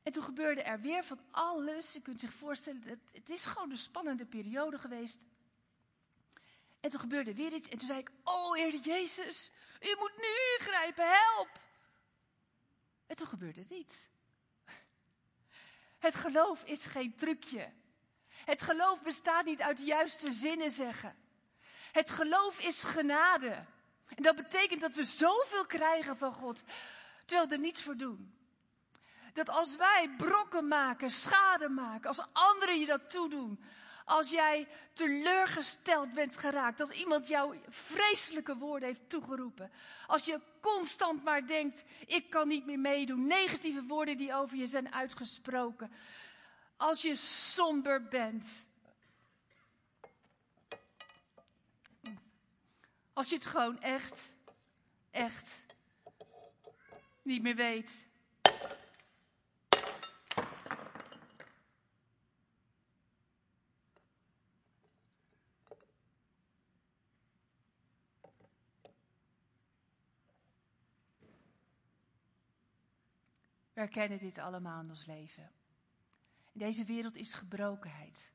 En 0.03 0.11
toen 0.11 0.23
gebeurde 0.23 0.61
er 0.61 0.81
weer 0.81 1.03
van 1.03 1.19
alles. 1.31 1.93
Je 1.93 2.01
kunt 2.01 2.19
zich 2.19 2.33
voorstellen, 2.33 2.81
het, 2.81 2.99
het 3.11 3.29
is 3.29 3.45
gewoon 3.45 3.71
een 3.71 3.77
spannende 3.77 4.25
periode 4.25 4.77
geweest. 4.77 5.25
En 6.79 6.89
toen 6.89 6.99
gebeurde 6.99 7.33
weer 7.33 7.53
iets. 7.53 7.69
En 7.69 7.77
toen 7.77 7.87
zei 7.87 7.99
ik: 7.99 8.11
Oh, 8.23 8.55
Heer 8.55 8.75
Jezus, 8.75 9.51
u 9.79 9.95
moet 9.97 10.13
nu 10.17 10.57
ingrijpen, 10.57 11.05
help! 11.07 11.49
En 13.07 13.15
toen 13.15 13.27
gebeurde 13.27 13.59
het 13.59 13.71
iets. 13.71 14.07
Het 15.99 16.15
geloof 16.15 16.63
is 16.63 16.85
geen 16.85 17.15
trucje. 17.15 17.71
Het 18.27 18.61
geloof 18.61 19.01
bestaat 19.01 19.45
niet 19.45 19.61
uit 19.61 19.81
juiste 19.81 20.31
zinnen 20.31 20.69
zeggen. 20.69 21.15
Het 21.91 22.09
geloof 22.09 22.59
is 22.59 22.83
genade. 22.83 23.65
En 24.15 24.23
dat 24.23 24.35
betekent 24.35 24.81
dat 24.81 24.93
we 24.93 25.03
zoveel 25.03 25.65
krijgen 25.65 26.17
van 26.17 26.33
God, 26.33 26.63
terwijl 27.25 27.47
we 27.47 27.53
er 27.53 27.59
niets 27.59 27.81
voor 27.81 27.97
doen. 27.97 28.33
Dat 29.33 29.49
als 29.49 29.75
wij 29.75 30.13
brokken 30.17 30.67
maken, 30.67 31.09
schade 31.09 31.69
maken, 31.69 32.07
als 32.07 32.25
anderen 32.31 32.79
je 32.79 32.85
dat 32.85 33.09
toedoen, 33.09 33.63
als 34.09 34.29
jij 34.29 34.67
teleurgesteld 34.93 36.13
bent 36.13 36.37
geraakt, 36.37 36.79
als 36.79 36.89
iemand 36.89 37.27
jou 37.27 37.57
vreselijke 37.67 38.57
woorden 38.57 38.87
heeft 38.87 39.09
toegeroepen, 39.09 39.71
als 40.07 40.25
je 40.25 40.41
constant 40.59 41.23
maar 41.23 41.47
denkt, 41.47 41.83
ik 42.05 42.29
kan 42.29 42.47
niet 42.47 42.65
meer 42.65 42.79
meedoen, 42.79 43.27
negatieve 43.27 43.83
woorden 43.83 44.17
die 44.17 44.33
over 44.33 44.57
je 44.57 44.65
zijn 44.65 44.93
uitgesproken, 44.93 45.91
als 46.77 47.01
je 47.01 47.15
somber 47.15 48.03
bent, 48.03 48.67
als 53.13 53.29
je 53.29 53.35
het 53.35 53.45
gewoon 53.45 53.81
echt, 53.81 54.33
echt 55.11 55.65
niet 57.21 57.41
meer 57.41 57.55
weet. 57.55 58.08
We 73.79 73.85
herkennen 73.85 74.19
dit 74.19 74.37
allemaal 74.37 74.81
in 74.81 74.89
ons 74.89 75.05
leven. 75.05 75.51
In 76.51 76.59
deze 76.59 76.83
wereld 76.83 77.15
is 77.15 77.33
gebrokenheid. 77.33 78.31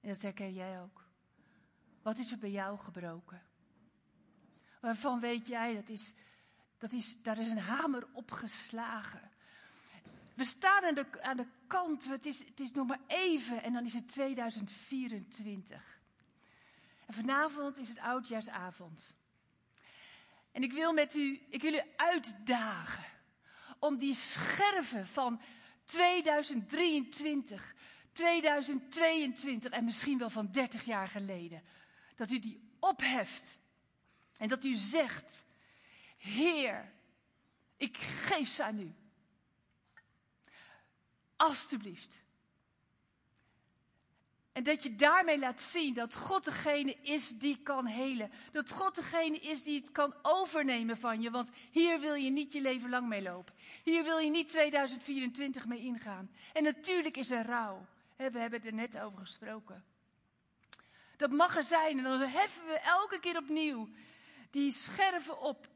En 0.00 0.08
dat 0.08 0.22
herken 0.22 0.52
jij 0.52 0.80
ook. 0.80 1.04
Wat 2.02 2.18
is 2.18 2.32
er 2.32 2.38
bij 2.38 2.50
jou 2.50 2.78
gebroken? 2.78 3.42
Waarvan 4.80 5.20
weet 5.20 5.46
jij, 5.46 5.74
dat 5.74 5.88
is, 5.88 6.14
dat 6.78 6.92
is, 6.92 7.22
daar 7.22 7.38
is 7.38 7.50
een 7.50 7.58
hamer 7.58 8.06
opgeslagen. 8.12 9.30
We 10.34 10.44
staan 10.44 10.84
aan 10.84 10.94
de, 10.94 11.22
aan 11.22 11.36
de 11.36 11.48
kant, 11.66 12.04
het 12.04 12.26
is, 12.26 12.38
het 12.38 12.60
is 12.60 12.72
nog 12.72 12.86
maar 12.86 13.00
even 13.06 13.62
en 13.62 13.72
dan 13.72 13.84
is 13.84 13.94
het 13.94 14.08
2024. 14.08 16.00
En 17.06 17.14
vanavond 17.14 17.76
is 17.76 17.88
het 17.88 17.98
oudjaarsavond. 17.98 19.14
En 20.52 20.62
ik 20.62 20.72
wil 20.72 20.92
met 20.92 21.14
u, 21.14 21.46
ik 21.48 21.62
wil 21.62 21.74
u 21.74 21.80
uitdagen 21.96 23.18
om 23.80 23.98
die 23.98 24.14
scherven 24.14 25.06
van 25.06 25.40
2023, 25.84 27.74
2022 28.12 29.72
en 29.72 29.84
misschien 29.84 30.18
wel 30.18 30.30
van 30.30 30.48
30 30.52 30.84
jaar 30.84 31.08
geleden, 31.08 31.62
dat 32.16 32.30
u 32.30 32.38
die 32.38 32.60
opheft 32.78 33.58
en 34.36 34.48
dat 34.48 34.64
u 34.64 34.74
zegt, 34.74 35.44
Heer, 36.16 36.92
ik 37.76 37.96
geef 37.96 38.48
ze 38.48 38.64
aan 38.64 38.78
u. 38.78 38.94
Alsjeblieft. 41.36 42.22
En 44.52 44.62
dat 44.62 44.82
je 44.82 44.94
daarmee 44.96 45.38
laat 45.38 45.60
zien 45.60 45.94
dat 45.94 46.14
God 46.14 46.44
degene 46.44 46.96
is 47.02 47.28
die 47.28 47.62
kan 47.62 47.86
helen. 47.86 48.30
Dat 48.52 48.70
God 48.70 48.94
degene 48.94 49.38
is 49.38 49.62
die 49.62 49.80
het 49.80 49.92
kan 49.92 50.14
overnemen 50.22 50.98
van 50.98 51.22
je. 51.22 51.30
Want 51.30 51.50
hier 51.70 52.00
wil 52.00 52.14
je 52.14 52.30
niet 52.30 52.52
je 52.52 52.60
leven 52.60 52.90
lang 52.90 53.08
mee 53.08 53.22
lopen. 53.22 53.54
Hier 53.82 54.04
wil 54.04 54.18
je 54.18 54.30
niet 54.30 54.48
2024 54.48 55.66
mee 55.66 55.80
ingaan. 55.80 56.30
En 56.52 56.62
natuurlijk 56.62 57.16
is 57.16 57.30
er 57.30 57.46
rouw. 57.46 57.86
We 58.16 58.38
hebben 58.38 58.64
er 58.64 58.74
net 58.74 58.98
over 58.98 59.18
gesproken. 59.18 59.84
Dat 61.16 61.30
mag 61.30 61.56
er 61.56 61.64
zijn. 61.64 61.98
En 61.98 62.04
dan 62.04 62.20
heffen 62.20 62.66
we 62.66 62.78
elke 62.78 63.20
keer 63.20 63.36
opnieuw 63.36 63.88
die 64.50 64.70
scherven 64.70 65.40
op. 65.40 65.68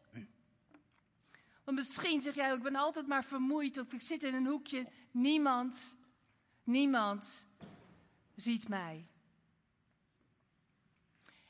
Want 1.64 1.76
misschien 1.76 2.20
zeg 2.20 2.34
jij, 2.34 2.54
ik 2.54 2.62
ben 2.62 2.76
altijd 2.76 3.06
maar 3.06 3.24
vermoeid 3.24 3.78
of 3.78 3.92
ik 3.92 4.02
zit 4.02 4.22
in 4.22 4.34
een 4.34 4.46
hoekje. 4.46 4.86
Niemand, 5.10 5.96
niemand 6.62 7.44
ziet 8.36 8.68
mij. 8.68 9.06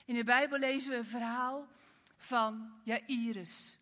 In 0.04 0.14
de 0.14 0.24
Bijbel 0.24 0.58
lezen 0.58 0.90
we 0.90 0.96
een 0.96 1.06
verhaal 1.06 1.68
van 2.16 2.80
Jairus. 2.84 3.76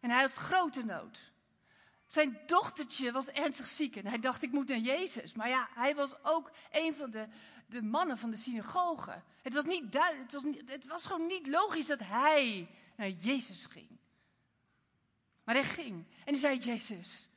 En 0.00 0.10
hij 0.10 0.20
had 0.20 0.32
grote 0.32 0.84
nood. 0.84 1.32
Zijn 2.06 2.38
dochtertje 2.46 3.12
was 3.12 3.28
ernstig 3.28 3.66
ziek 3.66 3.96
en 3.96 4.06
hij 4.06 4.18
dacht, 4.18 4.42
ik 4.42 4.52
moet 4.52 4.68
naar 4.68 4.78
Jezus. 4.78 5.32
Maar 5.32 5.48
ja, 5.48 5.68
hij 5.74 5.94
was 5.94 6.24
ook 6.24 6.50
een 6.70 6.94
van 6.94 7.10
de, 7.10 7.28
de 7.66 7.82
mannen 7.82 8.18
van 8.18 8.30
de 8.30 8.36
synagoge. 8.36 9.22
Het 9.42 9.54
was, 9.54 9.64
niet 9.64 9.94
het, 9.94 10.32
was 10.32 10.42
niet, 10.42 10.70
het 10.70 10.86
was 10.86 11.06
gewoon 11.06 11.26
niet 11.26 11.46
logisch 11.46 11.86
dat 11.86 12.00
hij 12.00 12.68
naar 12.96 13.10
Jezus 13.10 13.66
ging. 13.66 13.98
Maar 15.44 15.54
hij 15.54 15.64
ging 15.64 16.06
en 16.24 16.32
hij 16.32 16.36
zei, 16.36 16.58
Jezus, 16.58 17.28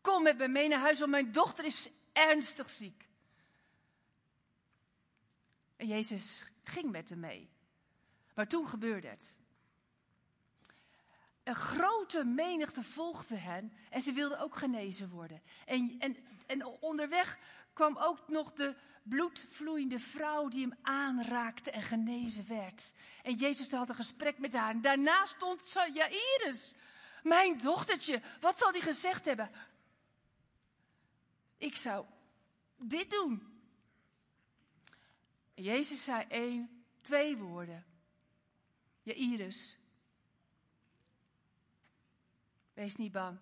kom 0.00 0.22
met 0.22 0.38
me 0.38 0.48
mee 0.48 0.68
naar 0.68 0.78
huis, 0.78 0.98
want 0.98 1.10
mijn 1.10 1.32
dochter 1.32 1.64
is 1.64 1.90
ernstig 2.12 2.70
ziek. 2.70 3.08
En 5.76 5.86
Jezus 5.86 6.44
ging 6.62 6.90
met 6.90 7.08
hem 7.08 7.20
mee. 7.20 7.50
Maar 8.34 8.46
toen 8.46 8.68
gebeurde 8.68 9.08
het. 9.08 9.34
Een 11.44 11.54
grote 11.54 12.24
menigte 12.24 12.82
volgde 12.82 13.36
hen 13.36 13.72
en 13.90 14.02
ze 14.02 14.12
wilden 14.12 14.38
ook 14.38 14.56
genezen 14.56 15.08
worden. 15.08 15.42
En, 15.66 15.96
en, 15.98 16.16
en 16.46 16.64
onderweg 16.64 17.38
kwam 17.72 17.96
ook 17.96 18.28
nog 18.28 18.52
de 18.52 18.74
bloedvloeiende 19.02 20.00
vrouw 20.00 20.48
die 20.48 20.60
hem 20.60 20.78
aanraakte 20.82 21.70
en 21.70 21.82
genezen 21.82 22.48
werd. 22.48 22.94
En 23.22 23.34
Jezus 23.34 23.70
had 23.70 23.88
een 23.88 23.94
gesprek 23.94 24.38
met 24.38 24.52
haar. 24.52 24.80
Daarna 24.80 25.26
stond 25.26 25.72
Jairus, 25.72 26.74
mijn 27.22 27.58
dochtertje. 27.58 28.22
Wat 28.40 28.58
zal 28.58 28.70
hij 28.70 28.80
gezegd 28.80 29.24
hebben? 29.24 29.50
Ik 31.58 31.76
zou 31.76 32.06
dit 32.76 33.10
doen. 33.10 33.62
En 35.54 35.62
Jezus 35.62 36.04
zei 36.04 36.24
één, 36.28 36.84
twee 37.00 37.36
woorden. 37.36 37.84
Jairus, 39.02 39.76
wees 42.80 42.96
niet 42.96 43.12
bang. 43.12 43.38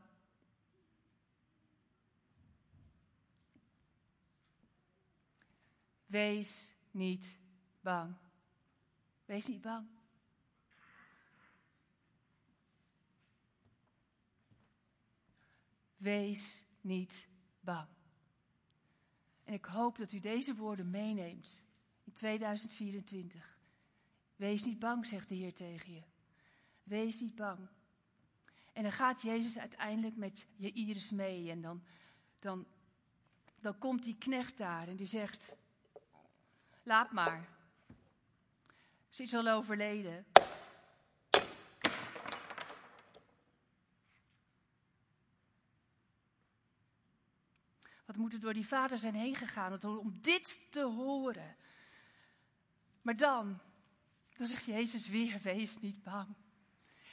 Wees 6.06 6.74
niet 6.90 7.38
bang. 7.80 8.14
Wees 9.24 9.46
niet 9.46 9.60
bang. 9.60 9.86
Wees 15.96 16.64
niet 16.80 17.28
bang. 17.60 17.88
En 19.44 19.52
ik 19.52 19.64
hoop 19.64 19.98
dat 19.98 20.12
u 20.12 20.20
deze 20.20 20.54
woorden 20.54 20.90
meeneemt 20.90 21.62
in 22.04 22.12
2024. 22.12 23.58
Wees 24.36 24.64
niet 24.64 24.78
bang, 24.78 25.06
zegt 25.06 25.28
de 25.28 25.34
Heer 25.34 25.54
tegen 25.54 25.92
je. 25.92 26.02
Wees 26.82 27.20
niet 27.20 27.34
bang. 27.34 27.68
En 28.78 28.84
dan 28.84 28.92
gaat 28.92 29.22
Jezus 29.22 29.58
uiteindelijk 29.58 30.16
met 30.16 30.46
je 30.56 30.72
iris 30.72 31.10
mee. 31.10 31.50
En 31.50 31.60
dan, 31.60 31.82
dan, 32.38 32.66
dan 33.60 33.78
komt 33.78 34.04
die 34.04 34.16
knecht 34.18 34.58
daar 34.58 34.88
en 34.88 34.96
die 34.96 35.06
zegt: 35.06 35.52
Laat 36.82 37.12
maar. 37.12 37.48
Ze 39.08 39.22
is 39.22 39.34
al 39.34 39.48
overleden. 39.48 40.26
Wat 48.04 48.16
moet 48.16 48.32
er 48.32 48.40
door 48.40 48.54
die 48.54 48.66
vader 48.66 48.98
zijn 48.98 49.14
heen 49.14 49.34
gegaan 49.34 49.82
om 49.82 50.18
dit 50.20 50.66
te 50.70 50.82
horen? 50.82 51.56
Maar 53.02 53.16
dan, 53.16 53.58
dan 54.36 54.46
zegt 54.46 54.64
Jezus 54.64 55.08
weer: 55.08 55.40
Wees 55.42 55.80
niet 55.80 56.02
bang. 56.02 56.34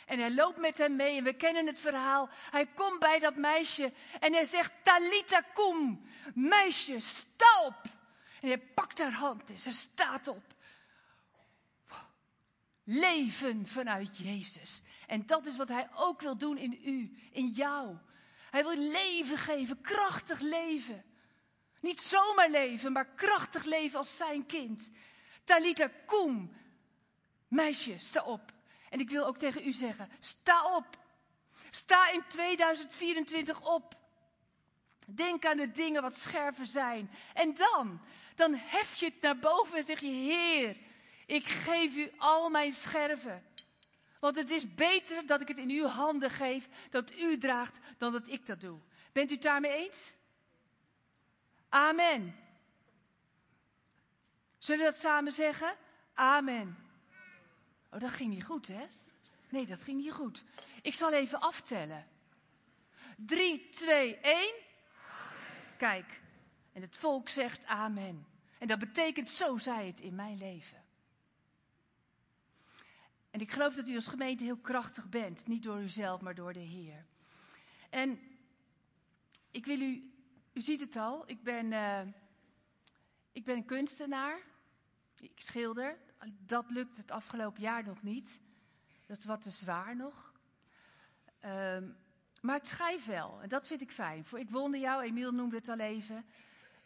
En 0.05 0.19
hij 0.19 0.31
loopt 0.31 0.57
met 0.57 0.77
hem 0.77 0.95
mee 0.95 1.17
en 1.17 1.23
we 1.23 1.33
kennen 1.33 1.67
het 1.67 1.79
verhaal. 1.79 2.29
Hij 2.51 2.65
komt 2.65 2.99
bij 2.99 3.19
dat 3.19 3.35
meisje 3.35 3.93
en 4.19 4.33
hij 4.33 4.45
zegt, 4.45 4.73
Talita 4.83 5.41
kum, 5.41 6.05
meisje, 6.33 6.99
sta 6.99 7.63
op. 7.65 7.81
En 8.41 8.47
hij 8.47 8.59
pakt 8.59 8.99
haar 8.99 9.11
hand 9.11 9.49
en 9.49 9.59
ze 9.59 9.71
staat 9.71 10.27
op. 10.27 10.53
Leven 12.83 13.67
vanuit 13.67 14.17
Jezus. 14.17 14.81
En 15.07 15.25
dat 15.25 15.45
is 15.45 15.57
wat 15.57 15.67
hij 15.67 15.89
ook 15.95 16.21
wil 16.21 16.37
doen 16.37 16.57
in 16.57 16.79
u, 16.85 17.17
in 17.31 17.47
jou. 17.47 17.97
Hij 18.51 18.63
wil 18.63 18.77
leven 18.77 19.37
geven, 19.37 19.81
krachtig 19.81 20.39
leven. 20.39 21.03
Niet 21.79 22.01
zomaar 22.01 22.49
leven, 22.49 22.91
maar 22.91 23.05
krachtig 23.05 23.63
leven 23.63 23.97
als 23.97 24.17
zijn 24.17 24.45
kind. 24.45 24.91
Talita 25.43 25.89
kum, 26.05 26.55
meisje, 27.47 27.99
sta 27.99 28.23
op. 28.23 28.54
En 28.95 29.01
ik 29.01 29.09
wil 29.09 29.25
ook 29.25 29.37
tegen 29.37 29.67
u 29.67 29.73
zeggen: 29.73 30.09
sta 30.19 30.75
op. 30.75 30.97
Sta 31.71 32.11
in 32.11 32.23
2024 32.27 33.61
op. 33.61 33.95
Denk 35.05 35.45
aan 35.45 35.57
de 35.57 35.71
dingen 35.71 36.01
wat 36.01 36.17
scherven 36.17 36.65
zijn. 36.65 37.11
En 37.33 37.53
dan, 37.53 38.01
dan 38.35 38.53
hef 38.53 38.95
je 38.95 39.05
het 39.05 39.21
naar 39.21 39.39
boven 39.39 39.77
en 39.77 39.83
zeg 39.83 39.99
je: 39.99 40.07
Heer, 40.07 40.77
ik 41.25 41.47
geef 41.47 41.95
u 41.95 42.11
al 42.17 42.49
mijn 42.49 42.73
scherven. 42.73 43.45
Want 44.19 44.35
het 44.35 44.49
is 44.49 44.75
beter 44.75 45.25
dat 45.25 45.41
ik 45.41 45.47
het 45.47 45.57
in 45.57 45.69
uw 45.69 45.85
handen 45.85 46.29
geef, 46.29 46.67
dat 46.89 47.17
u 47.17 47.37
draagt, 47.37 47.77
dan 47.97 48.11
dat 48.11 48.27
ik 48.27 48.45
dat 48.45 48.61
doe. 48.61 48.79
Bent 49.11 49.29
u 49.29 49.33
het 49.33 49.43
daarmee 49.43 49.73
eens? 49.73 50.17
Amen. 51.69 52.35
Zullen 54.57 54.85
we 54.85 54.91
dat 54.91 54.99
samen 54.99 55.31
zeggen? 55.31 55.75
Amen. 56.13 56.84
Oh, 57.89 57.99
dat 57.99 58.11
ging 58.11 58.33
niet 58.33 58.43
goed, 58.43 58.67
hè? 58.67 58.87
Nee, 59.49 59.65
dat 59.65 59.83
ging 59.83 60.01
niet 60.01 60.11
goed. 60.11 60.43
Ik 60.81 60.93
zal 60.93 61.13
even 61.13 61.39
aftellen. 61.39 62.07
3, 63.17 63.69
2, 63.69 64.17
1. 64.17 64.53
Kijk, 65.77 66.21
en 66.73 66.81
het 66.81 66.95
volk 66.95 67.29
zegt 67.29 67.65
amen. 67.65 68.25
En 68.57 68.67
dat 68.67 68.79
betekent, 68.79 69.29
zo 69.29 69.57
zij 69.57 69.87
het 69.87 69.99
in 70.01 70.15
mijn 70.15 70.37
leven. 70.37 70.83
En 73.31 73.41
ik 73.41 73.51
geloof 73.51 73.75
dat 73.75 73.87
u 73.87 73.95
als 73.95 74.07
gemeente 74.07 74.43
heel 74.43 74.57
krachtig 74.57 75.09
bent. 75.09 75.47
Niet 75.47 75.63
door 75.63 75.79
uzelf, 75.79 76.21
maar 76.21 76.35
door 76.35 76.53
de 76.53 76.59
Heer. 76.59 77.05
En 77.89 78.19
ik 79.51 79.65
wil 79.65 79.79
u, 79.79 80.13
u 80.53 80.61
ziet 80.61 80.79
het 80.79 80.95
al, 80.95 81.23
ik 81.25 81.43
ben, 81.43 81.71
uh, 81.71 82.01
ik 83.31 83.45
ben 83.45 83.55
een 83.55 83.65
kunstenaar. 83.65 84.39
Ik 85.19 85.31
schilder 85.35 85.97
dat 86.39 86.69
lukt 86.69 86.97
het 86.97 87.11
afgelopen 87.11 87.61
jaar 87.61 87.83
nog 87.83 88.01
niet. 88.01 88.39
Dat 89.05 89.17
is 89.17 89.25
wat 89.25 89.41
te 89.41 89.51
zwaar 89.51 89.95
nog. 89.95 90.33
Um, 91.45 91.97
maar 92.41 92.55
ik 92.55 92.65
schrijf 92.65 93.05
wel 93.05 93.41
en 93.41 93.49
dat 93.49 93.67
vind 93.67 93.81
ik 93.81 93.91
fijn. 93.91 94.25
Voor 94.25 94.39
Ik 94.39 94.49
Wonder 94.49 94.79
Jou, 94.79 95.03
Emiel 95.03 95.31
noemde 95.31 95.55
het 95.55 95.69
al 95.69 95.79
even. 95.79 96.25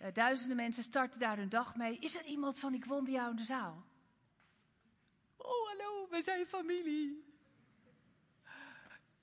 Uh, 0.01 0.07
duizenden 0.13 0.55
mensen 0.57 0.83
starten 0.83 1.19
daar 1.19 1.37
hun 1.37 1.49
dag 1.49 1.75
mee. 1.75 1.99
Is 1.99 2.17
er 2.17 2.25
iemand 2.25 2.59
van 2.59 2.73
Ik 2.73 2.85
Wonder 2.85 3.13
Jou 3.13 3.29
in 3.29 3.35
de 3.35 3.43
zaal? 3.43 3.83
Oh, 5.37 5.67
hallo, 5.67 6.07
we 6.09 6.23
zijn 6.23 6.45
familie. 6.45 7.27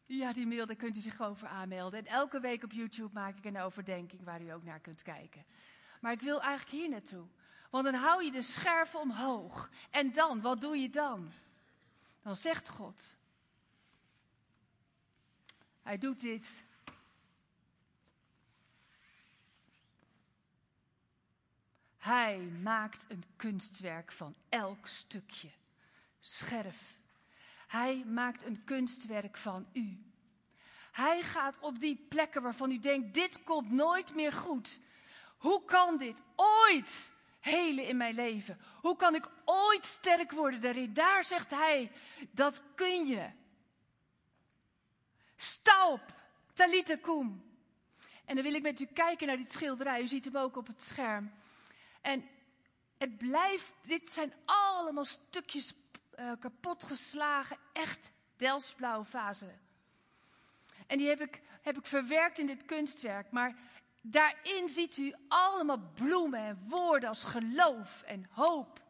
Ja, 0.06 0.32
die 0.32 0.46
mail, 0.46 0.66
daar 0.66 0.76
kunt 0.76 0.96
u 0.96 1.00
zich 1.00 1.16
gewoon 1.16 1.36
voor 1.36 1.48
aanmelden. 1.48 1.98
En 1.98 2.06
elke 2.06 2.40
week 2.40 2.64
op 2.64 2.72
YouTube 2.72 3.12
maak 3.12 3.36
ik 3.36 3.44
een 3.44 3.58
overdenking 3.58 4.24
waar 4.24 4.42
u 4.42 4.48
ook 4.48 4.64
naar 4.64 4.80
kunt 4.80 5.02
kijken. 5.02 5.44
Maar 6.00 6.12
ik 6.12 6.20
wil 6.20 6.40
eigenlijk 6.40 6.76
hier 6.76 6.88
naartoe. 6.88 7.26
Want 7.76 7.88
dan 7.88 8.00
hou 8.00 8.24
je 8.24 8.30
de 8.30 8.42
scherven 8.42 9.00
omhoog. 9.00 9.70
En 9.90 10.12
dan, 10.12 10.40
wat 10.40 10.60
doe 10.60 10.76
je 10.76 10.90
dan? 10.90 11.32
Dan 12.22 12.36
zegt 12.36 12.68
God. 12.68 13.16
Hij 15.82 15.98
doet 15.98 16.20
dit. 16.20 16.64
Hij 21.96 22.38
maakt 22.62 23.04
een 23.08 23.24
kunstwerk 23.36 24.12
van 24.12 24.34
elk 24.48 24.86
stukje. 24.86 25.50
Scherf. 26.20 26.98
Hij 27.66 28.04
maakt 28.04 28.44
een 28.44 28.64
kunstwerk 28.64 29.36
van 29.36 29.66
u. 29.72 30.12
Hij 30.92 31.22
gaat 31.22 31.58
op 31.60 31.80
die 31.80 32.06
plekken 32.08 32.42
waarvan 32.42 32.70
u 32.70 32.78
denkt: 32.78 33.14
dit 33.14 33.42
komt 33.42 33.70
nooit 33.70 34.14
meer 34.14 34.32
goed. 34.32 34.80
Hoe 35.36 35.64
kan 35.64 35.98
dit 35.98 36.22
ooit 36.36 37.14
helen 37.46 37.86
in 37.86 37.96
mijn 37.96 38.14
leven? 38.14 38.60
Hoe 38.80 38.96
kan 38.96 39.14
ik 39.14 39.28
ooit 39.44 39.84
sterk 39.84 40.32
worden 40.32 40.60
daarin? 40.60 40.94
Daar 40.94 41.24
zegt 41.24 41.50
hij, 41.50 41.90
dat 42.30 42.62
kun 42.74 43.06
je. 43.06 43.30
Sta 45.36 45.88
op, 45.88 46.02
Talita 46.54 46.96
Koem. 46.96 47.44
En 48.24 48.34
dan 48.34 48.44
wil 48.44 48.54
ik 48.54 48.62
met 48.62 48.80
u 48.80 48.86
kijken 48.86 49.26
naar 49.26 49.36
dit 49.36 49.52
schilderij. 49.52 50.02
U 50.02 50.06
ziet 50.06 50.24
hem 50.24 50.36
ook 50.36 50.56
op 50.56 50.66
het 50.66 50.82
scherm. 50.82 51.32
En 52.00 52.28
het 52.98 53.18
blijft, 53.18 53.72
dit 53.82 54.12
zijn 54.12 54.32
allemaal 54.44 55.04
stukjes 55.04 55.74
uh, 56.18 56.32
kapotgeslagen, 56.40 57.58
echt 57.72 58.10
Delftsblauwe 58.36 59.04
vazen. 59.04 59.60
En 60.86 60.98
die 60.98 61.08
heb 61.08 61.20
ik, 61.20 61.40
heb 61.62 61.78
ik 61.78 61.86
verwerkt 61.86 62.38
in 62.38 62.46
dit 62.46 62.64
kunstwerk. 62.64 63.30
Maar 63.30 63.56
Daarin 64.08 64.68
ziet 64.68 64.96
u 64.96 65.14
allemaal 65.28 65.90
bloemen 65.94 66.40
en 66.40 66.64
woorden 66.68 67.08
als 67.08 67.24
geloof 67.24 68.02
en 68.02 68.26
hoop 68.30 68.82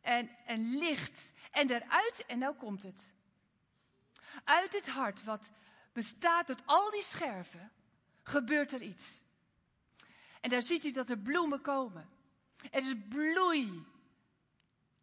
en, 0.00 0.30
en 0.46 0.76
licht. 0.76 1.32
En 1.50 1.66
daaruit, 1.66 2.26
en 2.26 2.38
nou 2.38 2.54
komt 2.54 2.82
het, 2.82 3.10
uit 4.44 4.72
het 4.72 4.88
hart 4.88 5.24
wat 5.24 5.50
bestaat 5.92 6.48
uit 6.48 6.62
al 6.64 6.90
die 6.90 7.02
scherven, 7.02 7.72
gebeurt 8.22 8.72
er 8.72 8.82
iets. 8.82 9.20
En 10.40 10.50
daar 10.50 10.62
ziet 10.62 10.84
u 10.84 10.90
dat 10.90 11.10
er 11.10 11.18
bloemen 11.18 11.60
komen. 11.60 12.08
Er 12.70 12.82
is 12.82 12.94
bloei. 13.08 13.84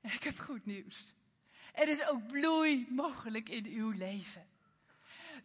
Ik 0.02 0.24
heb 0.24 0.40
goed 0.40 0.66
nieuws. 0.66 1.14
Er 1.74 1.88
is 1.88 2.08
ook 2.08 2.28
bloei 2.28 2.88
mogelijk 2.90 3.50
in 3.50 3.66
uw 3.66 3.90
leven 3.90 4.49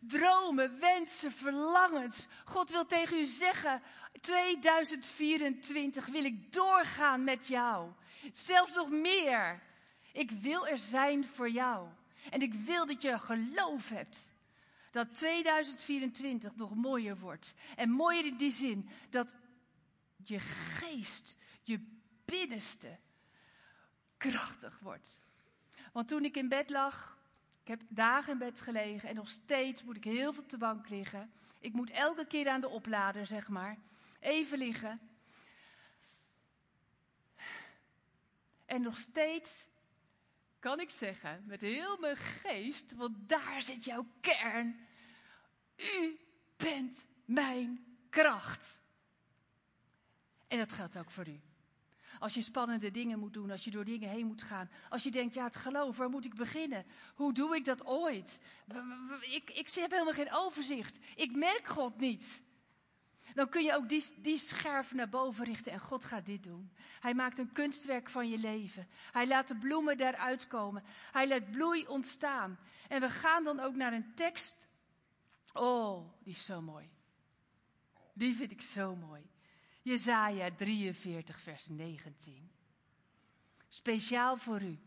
dromen, 0.01 0.81
wensen, 0.81 1.33
verlangens. 1.33 2.27
God 2.45 2.71
wil 2.71 2.87
tegen 2.87 3.19
u 3.19 3.25
zeggen, 3.25 3.83
2024 4.21 6.07
wil 6.07 6.25
ik 6.25 6.53
doorgaan 6.53 7.25
met 7.25 7.47
jou. 7.47 7.91
Zelfs 8.33 8.75
nog 8.75 8.91
meer. 8.91 9.63
Ik 10.13 10.31
wil 10.31 10.69
er 10.69 10.79
zijn 10.79 11.27
voor 11.27 11.51
jou. 11.51 11.89
En 12.31 12.43
ik 12.43 12.55
wil 12.55 12.87
dat 12.87 13.03
je 13.03 13.19
geloof 13.19 13.89
hebt. 13.89 14.33
Dat 14.91 15.15
2024 15.15 16.57
nog 16.57 16.75
mooier 16.75 17.19
wordt. 17.19 17.55
En 17.77 17.91
mooier 17.91 18.27
in 18.27 18.37
die 18.37 18.51
zin 18.51 18.89
dat 19.11 19.35
je 20.25 20.41
geest, 20.41 21.37
je 21.63 21.81
binnenste, 22.25 22.99
krachtig 24.17 24.79
wordt. 24.83 25.21
Want 25.93 26.09
toen 26.09 26.25
ik 26.25 26.37
in 26.37 26.49
bed 26.49 26.71
lag, 26.71 27.19
ik 27.65 27.71
heb 27.71 27.83
dagen 27.89 28.33
in 28.33 28.39
bed 28.39 28.61
gelegen 28.61 29.09
en 29.09 29.15
nog 29.15 29.29
steeds 29.29 29.83
moet 29.83 29.97
ik 29.97 30.05
heel 30.05 30.33
veel 30.33 30.43
op 30.43 30.51
de 30.51 30.59
bank 30.59 30.89
liggen. 30.89 31.33
Ik 31.59 31.73
moet 31.73 31.91
elke 31.91 32.27
keer 32.27 32.49
aan 32.49 32.61
de 32.61 32.69
oplader, 32.69 33.27
zeg 33.27 33.49
maar. 33.49 33.79
Even 34.21 34.59
liggen. 34.59 35.01
En 38.67 38.81
nog 38.81 38.97
steeds 38.97 39.67
kan 40.59 40.81
ik 40.81 40.91
zeggen, 40.91 41.45
met 41.47 41.61
heel 41.61 41.99
mijn 41.99 42.17
geest, 42.17 42.95
want 42.95 43.29
daar 43.29 43.63
zit 43.63 43.85
jouw 43.85 44.07
kern. 44.21 44.87
U 45.77 46.19
bent 46.57 47.07
mijn 47.25 47.99
kracht. 48.11 48.81
En 50.47 50.59
dat 50.59 50.73
geldt 50.73 50.97
ook 50.97 51.11
voor 51.11 51.29
u. 51.29 51.41
Als 52.19 52.35
je 52.35 52.43
spannende 52.43 52.91
dingen 52.91 53.19
moet 53.19 53.33
doen, 53.33 53.51
als 53.51 53.65
je 53.65 53.71
door 53.71 53.85
dingen 53.85 54.09
heen 54.09 54.27
moet 54.27 54.43
gaan. 54.43 54.71
Als 54.89 55.03
je 55.03 55.11
denkt, 55.11 55.35
ja, 55.35 55.45
het 55.45 55.57
geloof, 55.57 55.97
waar 55.97 56.11
moet 56.11 56.25
ik 56.25 56.35
beginnen? 56.35 56.87
Hoe 57.15 57.33
doe 57.33 57.57
ik 57.57 57.65
dat 57.65 57.87
ooit? 57.87 58.41
Ik, 59.21 59.51
ik 59.51 59.71
heb 59.71 59.91
helemaal 59.91 60.13
geen 60.13 60.33
overzicht. 60.33 60.99
Ik 61.15 61.37
merk 61.37 61.67
God 61.67 61.99
niet. 61.99 62.43
Dan 63.35 63.49
kun 63.49 63.63
je 63.63 63.75
ook 63.75 63.89
die, 63.89 64.05
die 64.17 64.39
scherf 64.39 64.93
naar 64.93 65.09
boven 65.09 65.45
richten 65.45 65.73
en 65.73 65.81
God 65.81 66.05
gaat 66.05 66.27
dit 66.27 66.43
doen. 66.43 66.73
Hij 67.01 67.15
maakt 67.15 67.39
een 67.39 67.53
kunstwerk 67.53 68.11
van 68.11 68.29
je 68.29 68.39
leven. 68.39 68.89
Hij 69.13 69.27
laat 69.27 69.49
de 69.49 69.57
bloemen 69.57 69.97
daaruit 69.97 70.47
komen. 70.47 70.83
Hij 71.13 71.29
laat 71.29 71.51
bloei 71.51 71.87
ontstaan. 71.87 72.59
En 72.89 73.01
we 73.01 73.09
gaan 73.09 73.45
dan 73.45 73.61
ook 73.61 73.75
naar 73.75 73.93
een 73.93 74.15
tekst. 74.15 74.67
Oh, 75.53 76.09
die 76.23 76.33
is 76.33 76.45
zo 76.45 76.61
mooi. 76.61 76.91
Die 78.13 78.35
vind 78.35 78.53
ik 78.53 78.63
zo 78.63 78.97
mooi. 78.97 79.23
Jezaja 79.85 80.51
43, 80.51 81.41
vers 81.41 81.69
19. 81.69 82.51
Speciaal 83.69 84.37
voor 84.37 84.63
u. 84.63 84.79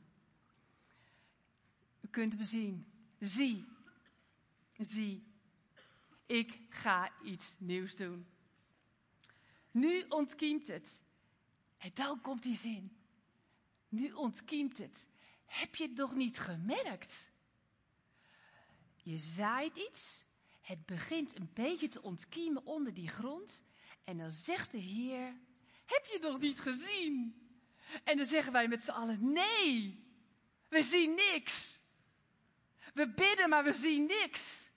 U 2.01 2.07
kunt 2.09 2.33
hem 2.33 2.43
zien. 2.43 2.85
Zie, 3.19 3.65
zie, 4.77 5.23
ik 6.25 6.59
ga 6.69 7.21
iets 7.23 7.55
nieuws 7.59 7.95
doen. 7.95 8.27
Nu 9.71 10.05
ontkiemt 10.09 10.67
het. 10.67 11.01
En 11.77 11.91
dan 11.93 12.21
komt 12.21 12.43
die 12.43 12.57
zin. 12.57 12.97
Nu 13.89 14.11
ontkiemt 14.11 14.77
het. 14.77 15.07
Heb 15.45 15.75
je 15.75 15.83
het 15.83 15.97
nog 15.97 16.15
niet 16.15 16.39
gemerkt? 16.39 17.31
Je 18.95 19.17
zaait 19.17 19.77
iets, 19.77 20.25
het 20.61 20.85
begint 20.85 21.35
een 21.35 21.49
beetje 21.53 21.87
te 21.87 22.01
ontkiemen 22.01 22.65
onder 22.65 22.93
die 22.93 23.07
grond. 23.07 23.63
En 24.07 24.17
dan 24.17 24.31
zegt 24.31 24.71
de 24.71 24.77
Heer: 24.77 25.33
Heb 25.85 26.05
je 26.05 26.19
nog 26.21 26.39
niet 26.39 26.59
gezien? 26.59 27.41
En 28.03 28.17
dan 28.17 28.25
zeggen 28.25 28.53
wij 28.53 28.67
met 28.67 28.83
z'n 28.83 28.91
allen: 28.91 29.31
Nee, 29.31 30.03
we 30.69 30.83
zien 30.83 31.15
niks. 31.15 31.79
We 32.93 33.09
bidden, 33.09 33.49
maar 33.49 33.63
we 33.63 33.73
zien 33.73 34.05
niks. 34.05 34.69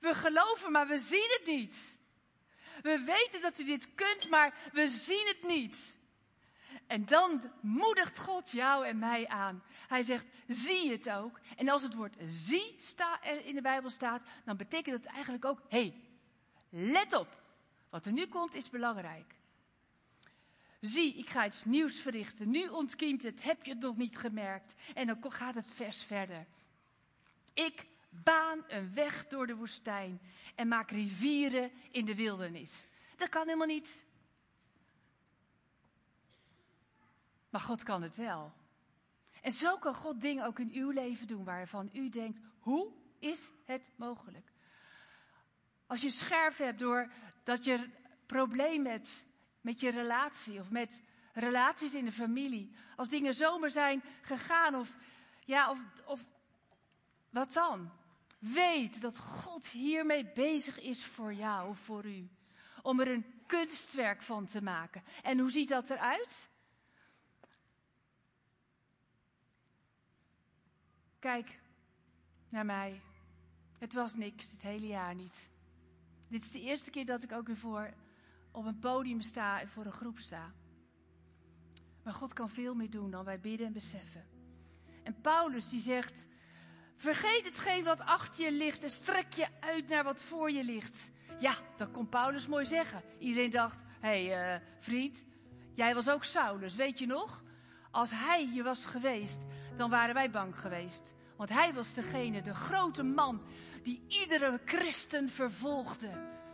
We 0.00 0.14
geloven, 0.14 0.72
maar 0.72 0.86
we 0.86 0.98
zien 0.98 1.36
het 1.38 1.46
niet. 1.46 1.98
We 2.82 3.02
weten 3.06 3.40
dat 3.40 3.58
u 3.58 3.64
dit 3.64 3.94
kunt, 3.94 4.28
maar 4.28 4.54
we 4.72 4.86
zien 4.86 5.26
het 5.26 5.42
niet. 5.42 5.98
En 6.86 7.06
dan 7.06 7.52
moedigt 7.60 8.18
God 8.18 8.50
jou 8.50 8.86
en 8.86 8.98
mij 8.98 9.28
aan. 9.28 9.62
Hij 9.88 10.02
zegt, 10.02 10.26
zie 10.48 10.90
het 10.90 11.10
ook. 11.10 11.40
En 11.56 11.68
als 11.68 11.82
het 11.82 11.94
woord 11.94 12.16
zie 12.22 12.76
in 13.44 13.54
de 13.54 13.62
Bijbel 13.62 13.90
staat, 13.90 14.22
dan 14.44 14.56
betekent 14.56 15.02
dat 15.02 15.12
eigenlijk 15.12 15.44
ook, 15.44 15.62
hé, 15.68 15.78
hey, 15.78 15.94
let 16.70 17.12
op. 17.12 17.41
Wat 17.92 18.06
er 18.06 18.12
nu 18.12 18.26
komt 18.26 18.54
is 18.54 18.70
belangrijk. 18.70 19.34
Zie, 20.80 21.14
ik 21.14 21.30
ga 21.30 21.46
iets 21.46 21.64
nieuws 21.64 22.00
verrichten. 22.00 22.50
Nu 22.50 22.68
ontkiemt 22.68 23.22
het. 23.22 23.42
Heb 23.42 23.64
je 23.64 23.70
het 23.70 23.80
nog 23.80 23.96
niet 23.96 24.18
gemerkt? 24.18 24.74
En 24.94 25.06
dan 25.06 25.32
gaat 25.32 25.54
het 25.54 25.72
vers 25.72 26.02
verder. 26.02 26.46
Ik 27.54 27.86
baan 28.08 28.64
een 28.68 28.94
weg 28.94 29.28
door 29.28 29.46
de 29.46 29.54
woestijn 29.54 30.20
en 30.54 30.68
maak 30.68 30.90
rivieren 30.90 31.70
in 31.90 32.04
de 32.04 32.14
wildernis. 32.14 32.88
Dat 33.16 33.28
kan 33.28 33.46
helemaal 33.46 33.66
niet. 33.66 34.04
Maar 37.50 37.60
God 37.60 37.82
kan 37.82 38.02
het 38.02 38.16
wel. 38.16 38.52
En 39.42 39.52
zo 39.52 39.78
kan 39.78 39.94
God 39.94 40.20
dingen 40.20 40.44
ook 40.44 40.58
in 40.58 40.70
uw 40.72 40.90
leven 40.90 41.26
doen 41.26 41.44
waarvan 41.44 41.90
u 41.92 42.08
denkt: 42.08 42.38
hoe 42.58 42.92
is 43.18 43.50
het 43.64 43.90
mogelijk? 43.96 44.52
Als 45.86 46.00
je 46.00 46.10
scherf 46.10 46.56
hebt 46.56 46.78
doordat 47.42 47.64
je 47.64 47.90
problemen 48.26 48.90
hebt 48.90 49.24
met 49.60 49.80
je 49.80 49.90
relatie 49.90 50.60
of 50.60 50.70
met 50.70 51.02
relaties 51.32 51.94
in 51.94 52.04
de 52.04 52.12
familie. 52.12 52.72
Als 52.96 53.08
dingen 53.08 53.34
zomaar 53.34 53.70
zijn 53.70 54.02
gegaan 54.22 54.74
of, 54.74 54.96
ja, 55.44 55.70
of, 55.70 55.78
of 56.04 56.24
wat 57.30 57.52
dan? 57.52 57.90
Weet 58.38 59.00
dat 59.00 59.18
God 59.18 59.68
hiermee 59.68 60.24
bezig 60.24 60.80
is 60.80 61.04
voor 61.04 61.34
jou, 61.34 61.76
voor 61.76 62.04
u. 62.04 62.28
Om 62.82 63.00
er 63.00 63.08
een 63.08 63.42
kunstwerk 63.46 64.22
van 64.22 64.46
te 64.46 64.62
maken. 64.62 65.02
En 65.22 65.38
hoe 65.38 65.50
ziet 65.50 65.68
dat 65.68 65.90
eruit? 65.90 66.48
Kijk 71.18 71.60
naar 72.48 72.66
mij. 72.66 73.00
Het 73.78 73.92
was 73.92 74.14
niks, 74.14 74.50
dit 74.50 74.62
hele 74.62 74.86
jaar 74.86 75.14
niet. 75.14 75.48
Dit 76.32 76.42
is 76.42 76.50
de 76.50 76.60
eerste 76.60 76.90
keer 76.90 77.06
dat 77.06 77.22
ik 77.22 77.32
ook 77.32 77.46
weer 77.46 77.56
voor 77.56 77.90
op 78.50 78.64
een 78.64 78.78
podium 78.78 79.20
sta 79.20 79.60
en 79.60 79.68
voor 79.68 79.84
een 79.84 79.92
groep 79.92 80.18
sta. 80.18 80.52
Maar 82.02 82.14
God 82.14 82.32
kan 82.32 82.50
veel 82.50 82.74
meer 82.74 82.90
doen 82.90 83.10
dan 83.10 83.24
wij 83.24 83.40
bidden 83.40 83.66
en 83.66 83.72
beseffen. 83.72 84.24
En 85.02 85.20
Paulus 85.20 85.68
die 85.68 85.80
zegt 85.80 86.26
Vergeet 86.96 87.44
hetgeen 87.44 87.84
wat 87.84 88.00
achter 88.00 88.44
je 88.44 88.52
ligt 88.52 88.82
en 88.82 88.90
strek 88.90 89.32
je 89.32 89.46
uit 89.60 89.88
naar 89.88 90.04
wat 90.04 90.22
voor 90.22 90.50
je 90.50 90.64
ligt. 90.64 91.10
Ja, 91.40 91.54
dat 91.76 91.90
kon 91.90 92.08
Paulus 92.08 92.46
mooi 92.46 92.64
zeggen. 92.64 93.02
Iedereen 93.18 93.50
dacht, 93.50 93.82
hé 94.00 94.26
hey, 94.26 94.54
uh, 94.54 94.60
vriend, 94.78 95.24
jij 95.74 95.94
was 95.94 96.08
ook 96.08 96.24
Saulus, 96.24 96.74
weet 96.74 96.98
je 96.98 97.06
nog? 97.06 97.42
Als 97.90 98.10
hij 98.10 98.44
hier 98.44 98.64
was 98.64 98.86
geweest, 98.86 99.42
dan 99.76 99.90
waren 99.90 100.14
wij 100.14 100.30
bang 100.30 100.58
geweest. 100.58 101.14
Want 101.36 101.48
hij 101.48 101.74
was 101.74 101.94
degene, 101.94 102.42
de 102.42 102.54
grote 102.54 103.02
man, 103.02 103.42
die 103.82 104.02
iedere 104.08 104.60
christen 104.64 105.30
vervolgde. 105.30 106.10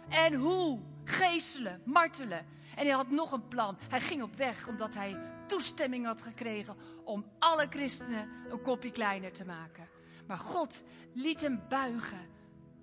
En 0.09 0.35
hoe? 0.35 0.81
Geeselen, 1.05 1.83
martelen. 1.85 2.47
En 2.77 2.87
hij 2.87 2.95
had 2.95 3.11
nog 3.11 3.33
een 3.33 3.49
plan. 3.49 3.79
Hij 3.89 4.01
ging 4.01 4.23
op 4.23 4.37
weg 4.37 4.69
omdat 4.69 4.95
hij 4.95 5.21
toestemming 5.47 6.07
had 6.07 6.23
gekregen 6.23 6.77
om 7.05 7.25
alle 7.39 7.67
christenen 7.71 8.29
een 8.51 8.63
kopje 8.63 8.91
kleiner 8.91 9.33
te 9.33 9.45
maken. 9.45 9.89
Maar 10.27 10.39
God 10.39 10.83
liet 11.13 11.41
hem 11.41 11.63
buigen. 11.69 12.27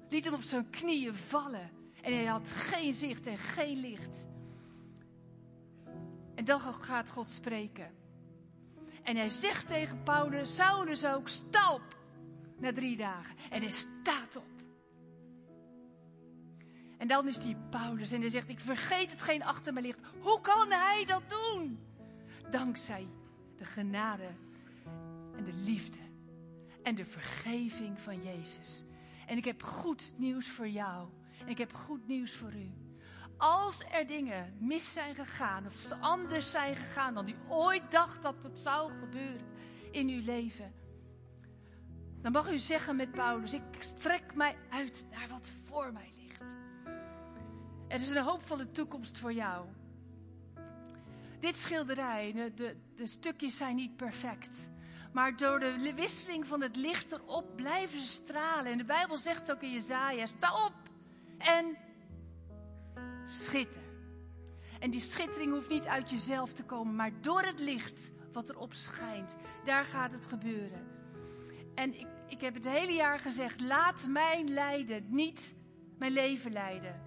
Liet 0.09 0.25
hem 0.25 0.33
op 0.33 0.41
zijn 0.41 0.69
knieën 0.69 1.15
vallen. 1.15 1.69
En 2.01 2.13
hij 2.13 2.25
had 2.25 2.51
geen 2.51 2.93
zicht 2.93 3.27
en 3.27 3.37
geen 3.37 3.79
licht. 3.79 4.27
En 6.35 6.45
dan 6.45 6.59
gaat 6.59 7.09
God 7.09 7.29
spreken. 7.29 7.93
En 9.03 9.15
hij 9.15 9.29
zegt 9.29 9.67
tegen 9.67 10.03
Paulus, 10.03 10.55
Saulus 10.55 11.05
ook, 11.05 11.27
sta 11.27 11.73
op. 11.73 11.94
Na 12.57 12.73
drie 12.73 12.97
dagen. 12.97 13.35
En 13.49 13.61
hij 13.61 13.71
staat 13.71 14.35
op. 14.35 14.55
En 16.97 17.07
dan 17.07 17.27
is 17.27 17.39
die 17.39 17.55
Paulus 17.69 18.11
en 18.11 18.19
hij 18.19 18.29
zegt, 18.29 18.49
ik 18.49 18.59
vergeet 18.59 19.11
hetgeen 19.11 19.43
achter 19.43 19.73
me 19.73 19.81
ligt. 19.81 19.99
Hoe 20.19 20.41
kan 20.41 20.71
hij 20.71 21.05
dat 21.05 21.23
doen? 21.29 21.79
Dankzij 22.49 23.07
de 23.57 23.65
genade 23.65 24.27
en 25.35 25.43
de 25.43 25.53
liefde 25.53 25.99
en 26.83 26.95
de 26.95 27.05
vergeving 27.05 27.99
van 27.99 28.23
Jezus. 28.23 28.83
En 29.27 29.37
ik 29.37 29.45
heb 29.45 29.63
goed 29.63 30.13
nieuws 30.17 30.47
voor 30.47 30.67
jou. 30.67 31.09
En 31.39 31.47
ik 31.47 31.57
heb 31.57 31.73
goed 31.73 32.07
nieuws 32.07 32.35
voor 32.35 32.53
u. 32.53 32.71
Als 33.37 33.83
er 33.91 34.07
dingen 34.07 34.57
mis 34.59 34.93
zijn 34.93 35.15
gegaan 35.15 35.65
of 35.65 35.91
anders 35.99 36.51
zijn 36.51 36.75
gegaan 36.75 37.13
dan 37.13 37.27
u 37.27 37.35
ooit 37.47 37.91
dacht 37.91 38.21
dat 38.21 38.43
het 38.43 38.59
zou 38.59 38.91
gebeuren 38.99 39.47
in 39.91 40.09
uw 40.09 40.23
leven, 40.23 40.73
dan 42.25 42.33
mag 42.33 42.51
u 42.51 42.57
zeggen 42.57 42.95
met 42.95 43.11
Paulus: 43.11 43.53
Ik 43.53 43.61
strek 43.79 44.35
mij 44.35 44.55
uit 44.69 45.07
naar 45.11 45.27
wat 45.29 45.51
voor 45.63 45.93
mij 45.93 46.13
ligt. 46.17 46.55
Er 47.87 48.01
is 48.01 48.09
een 48.09 48.23
hoopvolle 48.23 48.71
toekomst 48.71 49.17
voor 49.17 49.33
jou. 49.33 49.65
Dit 51.39 51.57
schilderij, 51.57 52.33
de, 52.33 52.53
de, 52.53 52.77
de 52.95 53.07
stukjes 53.07 53.57
zijn 53.57 53.75
niet 53.75 53.95
perfect. 53.95 54.69
Maar 55.13 55.37
door 55.37 55.59
de 55.59 55.93
wisseling 55.95 56.47
van 56.47 56.61
het 56.61 56.75
licht 56.75 57.11
erop 57.11 57.55
blijven 57.55 57.99
ze 57.99 58.07
stralen. 58.07 58.71
En 58.71 58.77
de 58.77 58.85
Bijbel 58.85 59.17
zegt 59.17 59.51
ook 59.51 59.61
in 59.61 59.71
Jezaja, 59.71 60.25
sta 60.25 60.65
op 60.65 60.73
en 61.37 61.77
schitter. 63.25 63.81
En 64.79 64.89
die 64.89 64.99
schittering 64.99 65.53
hoeft 65.53 65.69
niet 65.69 65.87
uit 65.87 66.09
jezelf 66.09 66.53
te 66.53 66.63
komen, 66.63 66.95
maar 66.95 67.21
door 67.21 67.41
het 67.41 67.59
licht 67.59 68.11
wat 68.31 68.49
erop 68.49 68.73
schijnt. 68.73 69.37
Daar 69.63 69.83
gaat 69.83 70.11
het 70.11 70.27
gebeuren. 70.27 70.95
En 71.75 71.99
ik, 71.99 72.07
ik 72.27 72.41
heb 72.41 72.53
het 72.53 72.69
hele 72.69 72.93
jaar 72.93 73.19
gezegd, 73.19 73.61
laat 73.61 74.05
mijn 74.07 74.49
lijden 74.49 75.05
niet 75.09 75.53
mijn 75.97 76.11
leven 76.11 76.51
leiden. 76.51 77.01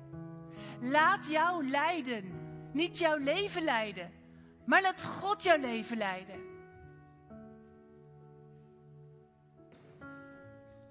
Laat 0.81 1.27
jouw 1.27 1.63
lijden 1.63 2.47
niet 2.73 2.99
jouw 2.99 3.17
leven 3.17 3.63
leiden, 3.63 4.13
maar 4.67 4.83
laat 4.83 5.05
God 5.05 5.43
jouw 5.43 5.59
leven 5.59 5.97
leiden. 5.97 6.37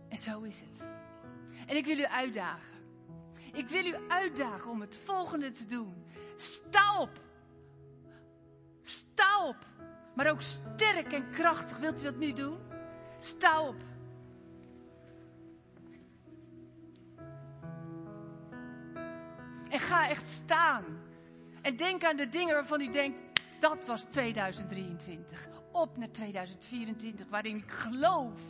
En 0.09 0.17
zo 0.17 0.41
is 0.41 0.59
het. 0.59 0.83
En 1.67 1.75
ik 1.75 1.85
wil 1.85 1.97
u 1.97 2.05
uitdagen. 2.05 2.75
Ik 3.53 3.67
wil 3.67 3.85
u 3.85 3.95
uitdagen 4.07 4.71
om 4.71 4.81
het 4.81 4.97
volgende 5.03 5.51
te 5.51 5.65
doen. 5.65 6.05
Sta 6.35 6.99
op. 6.99 7.19
Sta 8.83 9.47
op. 9.47 9.65
Maar 10.15 10.29
ook 10.31 10.41
sterk 10.41 11.13
en 11.13 11.29
krachtig. 11.29 11.77
Wilt 11.77 11.99
u 11.99 12.03
dat 12.03 12.17
nu 12.17 12.33
doen? 12.33 12.57
Sta 13.19 13.61
op. 13.61 13.75
En 19.69 19.79
ga 19.79 20.09
echt 20.09 20.27
staan. 20.27 20.83
En 21.61 21.75
denk 21.75 22.03
aan 22.03 22.15
de 22.15 22.29
dingen 22.29 22.53
waarvan 22.53 22.81
u 22.81 22.89
denkt: 22.89 23.21
Dat 23.59 23.85
was 23.85 24.03
2023. 24.09 25.49
Op 25.71 25.97
naar 25.97 26.11
2024, 26.11 27.27
waarin 27.29 27.57
ik 27.57 27.71
geloof 27.71 28.41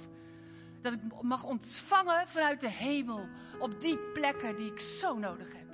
dat 0.81 0.93
ik 0.93 1.21
mag 1.21 1.43
ontvangen 1.43 2.27
vanuit 2.27 2.61
de 2.61 2.69
hemel 2.69 3.27
op 3.59 3.81
die 3.81 3.97
plekken 3.97 4.57
die 4.57 4.71
ik 4.71 4.79
zo 4.79 5.17
nodig 5.17 5.47
heb. 5.53 5.67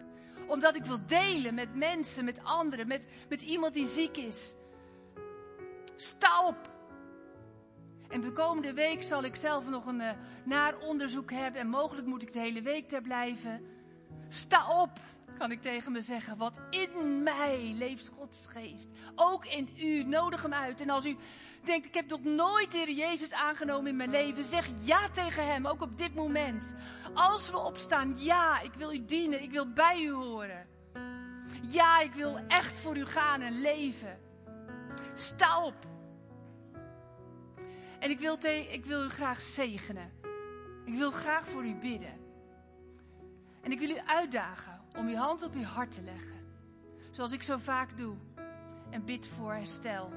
Omdat 0.48 0.76
ik 0.76 0.86
wil 0.86 1.06
delen 1.06 1.54
met 1.54 1.76
mensen, 1.76 2.26
met 2.26 2.44
anderen, 2.44 2.88
met, 2.88 3.08
met 3.30 3.42
iemand 3.42 3.74
die 3.74 3.86
ziek 3.86 4.18
is. 4.18 4.56
Sta 5.96 6.48
op. 6.48 6.72
En 8.10 8.22
de 8.22 8.32
komende 8.32 8.74
week 8.74 9.04
zal 9.04 9.24
ik 9.24 9.36
zelf 9.36 9.70
nog 9.70 9.86
een 9.86 10.00
uh, 10.00 10.12
naar 10.44 10.78
onderzoek 10.78 11.32
hebben 11.32 11.62
en 11.62 11.68
mogelijk 11.68 12.08
moet 12.08 12.22
ik 12.22 12.34
de 12.34 12.40
hele 12.40 12.62
week 12.62 12.90
daar 12.90 13.02
blijven. 13.02 13.66
Sta 14.30 14.82
op 14.82 15.00
kan 15.44 15.52
ik 15.52 15.62
tegen 15.62 15.92
me 15.92 16.02
zeggen. 16.02 16.38
wat 16.38 16.60
in 16.70 17.24
mij 17.24 17.74
leeft 17.78 18.12
Gods 18.18 18.48
geest. 18.48 18.90
Ook 19.16 19.46
in 19.46 19.70
u. 19.78 20.04
Nodig 20.04 20.42
hem 20.42 20.54
uit. 20.54 20.82
En 20.82 20.90
als 20.90 21.06
u 21.06 21.18
denkt, 21.64 21.86
ik 21.86 21.94
heb 21.94 22.08
nog 22.08 22.24
nooit 22.24 22.72
de 22.72 22.78
Heer 22.78 22.92
Jezus 22.92 23.34
aangenomen 23.34 23.88
in 23.88 23.96
mijn 23.96 24.10
leven. 24.10 24.44
Zeg 24.44 24.68
ja 24.82 25.10
tegen 25.10 25.48
hem, 25.48 25.66
ook 25.66 25.82
op 25.82 25.98
dit 25.98 26.16
moment. 26.16 26.74
Als 27.14 27.50
we 27.50 27.58
opstaan, 27.58 28.14
ja, 28.18 28.62
ik 28.62 28.74
wil 28.74 28.94
u 28.94 29.06
dienen. 29.06 29.44
Ik 29.44 29.52
wil 29.52 29.74
bij 29.74 30.02
u 30.02 30.12
horen. 30.12 30.68
Ja, 31.68 32.00
ik 32.00 32.14
wil 32.14 32.38
echt 32.48 32.80
voor 32.80 32.98
u 32.98 33.06
gaan 33.06 33.42
en 33.42 33.62
leven. 33.62 34.20
Sta 35.14 35.64
op. 35.64 35.88
En 38.00 38.10
ik 38.10 38.20
wil, 38.20 38.38
ik 38.70 38.86
wil 38.86 39.04
u 39.04 39.10
graag 39.10 39.42
zegenen. 39.42 40.12
Ik 40.86 40.94
wil 40.94 41.12
graag 41.12 41.48
voor 41.48 41.66
u 41.66 41.74
bidden. 41.74 42.23
En 43.64 43.72
ik 43.72 43.80
wil 43.80 43.90
u 43.90 44.00
uitdagen 44.06 44.82
om 44.98 45.08
uw 45.08 45.16
hand 45.16 45.44
op 45.44 45.54
uw 45.54 45.64
hart 45.64 45.92
te 45.92 46.02
leggen. 46.02 46.34
Zoals 47.12 47.32
ik 47.32 47.44
zo 47.44 47.58
vaak 47.58 47.98
doe. 47.98 48.16
En 48.90 49.06
bid 49.06 49.28
voor 49.28 49.54
herstel. 49.54 50.12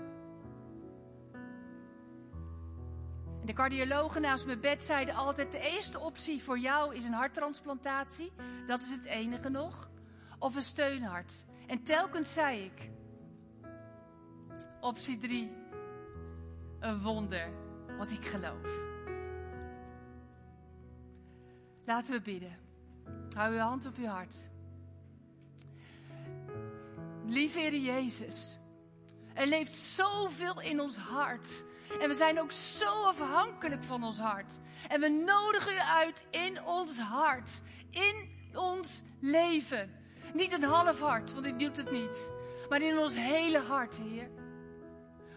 De 3.45 3.53
cardiologen 3.53 4.21
naast 4.21 4.47
mijn 4.47 4.61
bed 4.61 4.83
zeiden 4.83 5.15
altijd: 5.15 5.53
de 5.53 5.59
eerste 5.59 5.99
optie 5.99 6.43
voor 6.43 6.59
jou 6.59 6.95
is 6.95 7.05
een 7.05 7.13
harttransplantatie. 7.13 8.33
Dat 8.67 8.83
is 8.83 8.91
het 8.91 9.05
enige 9.05 9.49
nog. 9.49 9.91
Of 10.39 10.57
een 10.57 10.63
steunhart. 10.63 11.45
En 11.67 11.83
telkens 11.83 12.33
zei 12.33 12.65
ik: 12.65 12.91
optie 14.81 15.19
3, 15.19 15.53
een 16.81 17.03
wonder, 17.03 17.51
wat 17.99 18.11
ik 18.11 18.27
geloof. 18.27 18.81
Laten 21.85 22.13
we 22.13 22.21
bidden. 22.21 22.66
Hou 23.37 23.53
uw 23.53 23.59
hand 23.59 23.87
op 23.87 23.97
uw 23.97 24.07
hart. 24.07 24.35
Lieve 27.27 27.59
Heer 27.59 27.77
Jezus, 27.77 28.59
er 29.35 29.47
leeft 29.47 29.77
zoveel 29.77 30.61
in 30.61 30.81
ons 30.81 30.97
hart. 30.97 31.65
En 32.01 32.09
we 32.09 32.15
zijn 32.15 32.41
ook 32.41 32.53
zo 32.53 33.05
afhankelijk 33.05 33.85
van 33.85 34.03
ons 34.03 34.19
hart. 34.19 34.53
En 34.89 35.01
we 35.01 35.09
nodigen 35.09 35.73
u 35.73 35.79
uit 35.79 36.27
in 36.31 36.65
ons 36.65 37.01
hart, 37.01 37.63
in 37.91 38.31
ons 38.55 39.03
leven. 39.21 39.91
Niet 40.35 40.53
een 40.53 40.63
half 40.63 41.01
hart, 41.01 41.35
want 41.35 41.47
ik 41.47 41.59
doet 41.59 41.77
het 41.77 41.91
niet. 41.91 42.31
Maar 42.69 42.83
in 42.83 42.99
ons 42.99 43.15
hele 43.15 43.59
hart, 43.59 43.97
Heer. 43.97 44.31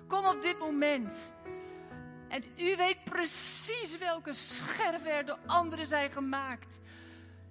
Kom 0.08 0.25
op 0.25 0.41
dit 0.41 0.60
moment. 0.60 1.34
En 2.27 2.43
u 2.58 2.75
weet 2.75 3.03
precies 3.03 3.97
welke 3.97 4.34
scherven 4.34 5.12
er 5.12 5.25
door 5.25 5.39
anderen 5.45 5.86
zijn 5.86 6.12
gemaakt. 6.12 6.79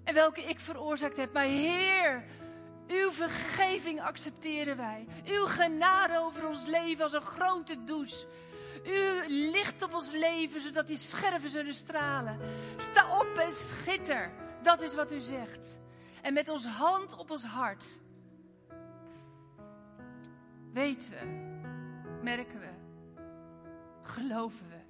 En 0.08 0.14
welke 0.14 0.42
ik 0.42 0.60
veroorzaakt 0.60 1.16
heb. 1.16 1.32
Maar 1.32 1.44
Heer, 1.44 2.24
uw 2.86 3.10
vergeving 3.10 4.00
accepteren 4.00 4.76
wij. 4.76 5.06
Uw 5.26 5.44
genade 5.44 6.18
over 6.18 6.46
ons 6.46 6.66
leven 6.66 7.04
als 7.04 7.12
een 7.12 7.22
grote 7.22 7.84
douche. 7.84 8.26
U 8.86 9.28
licht 9.28 9.82
op 9.82 9.94
ons 9.94 10.12
leven, 10.12 10.60
zodat 10.60 10.86
die 10.86 10.96
scherven 10.96 11.50
zullen 11.50 11.74
stralen. 11.74 12.38
Sta 12.76 13.18
op 13.18 13.36
en 13.36 13.52
schitter. 13.52 14.32
Dat 14.62 14.82
is 14.82 14.94
wat 14.94 15.12
u 15.12 15.20
zegt. 15.20 15.78
En 16.22 16.32
met 16.32 16.48
ons 16.48 16.66
hand 16.66 17.16
op 17.16 17.30
ons 17.30 17.44
hart 17.44 17.84
weten 20.72 21.10
we, 21.10 21.26
merken 22.22 22.60
we, 22.60 22.70
geloven 24.02 24.68
we 24.68 24.80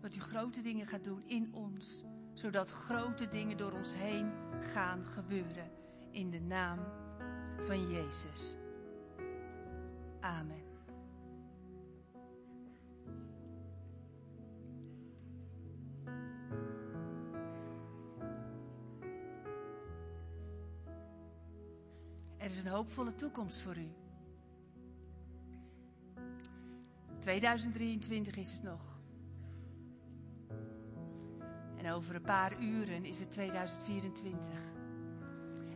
dat 0.00 0.14
u 0.14 0.20
grote 0.20 0.62
dingen 0.62 0.86
gaat 0.86 1.04
doen 1.04 1.22
in 1.26 1.50
ons, 1.54 2.04
zodat 2.40 2.70
grote 2.70 3.28
dingen 3.28 3.56
door 3.56 3.72
ons 3.72 3.94
heen 3.94 4.32
gaan 4.72 5.04
gebeuren. 5.06 5.70
In 6.10 6.30
de 6.30 6.40
naam 6.40 6.78
van 7.66 7.90
Jezus. 7.90 8.54
Amen. 10.20 10.68
Er 22.36 22.50
is 22.50 22.64
een 22.64 22.70
hoopvolle 22.70 23.14
toekomst 23.14 23.60
voor 23.60 23.76
u. 23.76 23.88
2023 27.18 28.36
is 28.36 28.52
het 28.52 28.62
nog. 28.62 28.89
Over 31.90 32.14
een 32.14 32.22
paar 32.22 32.60
uren 32.60 33.04
is 33.04 33.18
het 33.18 33.32
2024. 33.32 34.48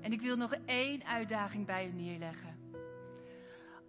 En 0.00 0.12
ik 0.12 0.20
wil 0.20 0.36
nog 0.36 0.54
één 0.64 1.04
uitdaging 1.04 1.66
bij 1.66 1.88
u 1.88 1.92
neerleggen. 1.92 2.58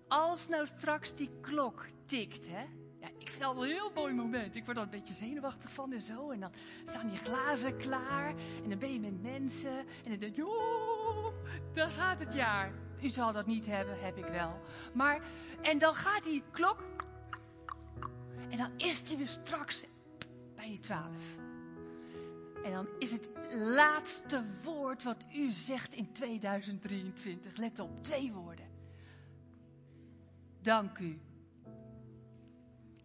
Als 0.07 0.47
nou 0.47 0.67
straks 0.67 1.15
die 1.15 1.29
klok 1.41 1.85
tikt, 2.05 2.47
hè? 2.47 2.65
Ja, 2.99 3.07
ik 3.17 3.29
vind 3.29 3.45
het 3.45 3.57
een 3.57 3.63
heel 3.63 3.91
mooi 3.93 4.13
moment. 4.13 4.55
Ik 4.55 4.65
word 4.65 4.77
er 4.77 4.83
een 4.83 4.89
beetje 4.89 5.13
zenuwachtig 5.13 5.71
van 5.71 5.93
en 5.93 6.01
zo. 6.01 6.31
En 6.31 6.39
dan 6.39 6.51
staan 6.83 7.07
die 7.07 7.17
glazen 7.17 7.77
klaar. 7.77 8.33
En 8.63 8.69
dan 8.69 8.79
ben 8.79 8.93
je 8.93 8.99
met 8.99 9.21
mensen. 9.21 9.77
En 9.77 10.09
dan 10.09 10.17
denk 10.17 10.35
je, 10.35 10.47
oh, 10.47 11.33
dan 11.73 11.89
gaat 11.89 12.19
het 12.19 12.33
jaar. 12.33 12.73
U 13.01 13.09
zal 13.09 13.33
dat 13.33 13.45
niet 13.45 13.65
hebben, 13.65 13.99
heb 13.99 14.17
ik 14.17 14.25
wel. 14.25 14.55
Maar, 14.93 15.21
en 15.61 15.79
dan 15.79 15.95
gaat 15.95 16.23
die 16.23 16.43
klok. 16.51 16.83
En 18.49 18.57
dan 18.57 18.69
is 18.77 19.03
die 19.03 19.17
weer 19.17 19.27
straks 19.27 19.85
bij 20.55 20.67
die 20.67 20.79
twaalf. 20.79 21.44
En 22.65 22.71
dan 22.71 22.87
is 22.99 23.11
het 23.11 23.29
laatste 23.55 24.43
woord 24.63 25.03
wat 25.03 25.25
u 25.33 25.51
zegt 25.51 25.93
in 25.93 26.11
2023. 26.11 27.55
Let 27.55 27.79
op, 27.79 28.03
twee 28.03 28.31
woorden. 28.31 28.65
Dank 30.61 30.97
u. 30.97 31.19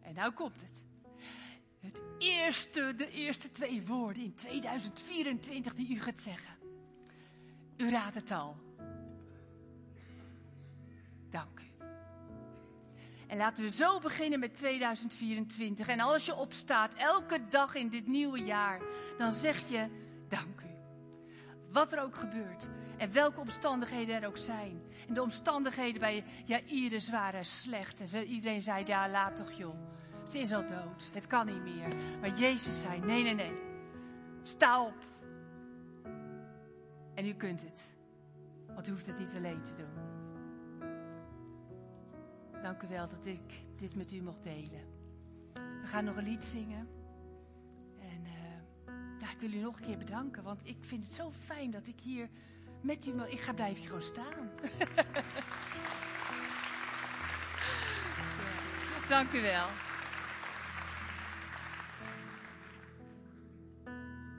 En 0.00 0.14
nou 0.14 0.32
komt 0.32 0.60
het. 0.60 0.82
Het 1.78 2.02
eerste, 2.18 2.94
de 2.96 3.10
eerste 3.10 3.50
twee 3.50 3.86
woorden 3.86 4.22
in 4.22 4.34
2024 4.34 5.74
die 5.74 5.94
u 5.94 6.00
gaat 6.00 6.20
zeggen. 6.20 6.54
U 7.76 7.90
raadt 7.90 8.14
het 8.14 8.30
al. 8.30 8.56
Dank 11.30 11.60
u. 11.60 11.69
En 13.30 13.36
laten 13.36 13.64
we 13.64 13.70
zo 13.70 13.98
beginnen 14.00 14.38
met 14.38 14.56
2024. 14.56 15.86
En 15.86 16.00
als 16.00 16.26
je 16.26 16.34
opstaat, 16.34 16.94
elke 16.94 17.48
dag 17.48 17.74
in 17.74 17.88
dit 17.88 18.06
nieuwe 18.06 18.38
jaar, 18.38 18.80
dan 19.18 19.32
zeg 19.32 19.68
je 19.68 19.88
dank 20.28 20.60
u. 20.60 20.70
Wat 21.72 21.92
er 21.92 22.02
ook 22.02 22.16
gebeurt 22.16 22.68
en 22.96 23.12
welke 23.12 23.40
omstandigheden 23.40 24.14
er 24.14 24.26
ook 24.26 24.36
zijn. 24.36 24.82
En 25.08 25.14
de 25.14 25.22
omstandigheden 25.22 26.00
bij 26.00 26.24
Jairus 26.44 27.10
waren 27.10 27.44
slecht. 27.44 28.14
En 28.14 28.26
iedereen 28.26 28.62
zei, 28.62 28.86
ja 28.86 29.08
laat 29.08 29.36
toch 29.36 29.52
joh. 29.52 29.76
Ze 30.28 30.38
is 30.38 30.52
al 30.52 30.66
dood, 30.66 31.10
het 31.12 31.26
kan 31.26 31.46
niet 31.46 31.74
meer. 31.74 31.88
Maar 32.20 32.30
Jezus 32.30 32.82
zei, 32.82 33.00
nee, 33.00 33.22
nee, 33.22 33.34
nee. 33.34 33.58
Sta 34.42 34.82
op. 34.82 34.98
En 37.14 37.26
u 37.26 37.34
kunt 37.34 37.62
het. 37.62 37.90
Want 38.66 38.88
u 38.88 38.90
hoeft 38.90 39.06
het 39.06 39.18
niet 39.18 39.34
alleen 39.36 39.62
te 39.62 39.74
doen. 39.74 40.19
Dank 42.62 42.82
u 42.82 42.88
wel 42.88 43.08
dat 43.08 43.26
ik 43.26 43.62
dit 43.76 43.94
met 43.94 44.12
u 44.12 44.22
mocht 44.22 44.42
delen. 44.42 44.84
We 45.54 45.86
gaan 45.86 46.04
nog 46.04 46.16
een 46.16 46.24
lied 46.24 46.44
zingen. 46.44 46.88
En 48.00 48.24
uh, 48.24 48.90
ja, 49.20 49.30
ik 49.30 49.40
wil 49.40 49.52
u 49.52 49.60
nog 49.60 49.78
een 49.78 49.86
keer 49.86 49.98
bedanken, 49.98 50.42
want 50.42 50.66
ik 50.66 50.76
vind 50.80 51.02
het 51.04 51.12
zo 51.12 51.30
fijn 51.30 51.70
dat 51.70 51.86
ik 51.86 52.00
hier 52.00 52.28
met 52.80 53.06
u 53.06 53.14
mag. 53.14 53.28
Ik 53.28 53.40
ga 53.40 53.52
blijven 53.52 53.76
hier 53.76 53.86
gewoon 53.86 54.02
staan. 54.02 54.50
Dank 59.08 59.32
u 59.32 59.40
wel. 59.52 59.89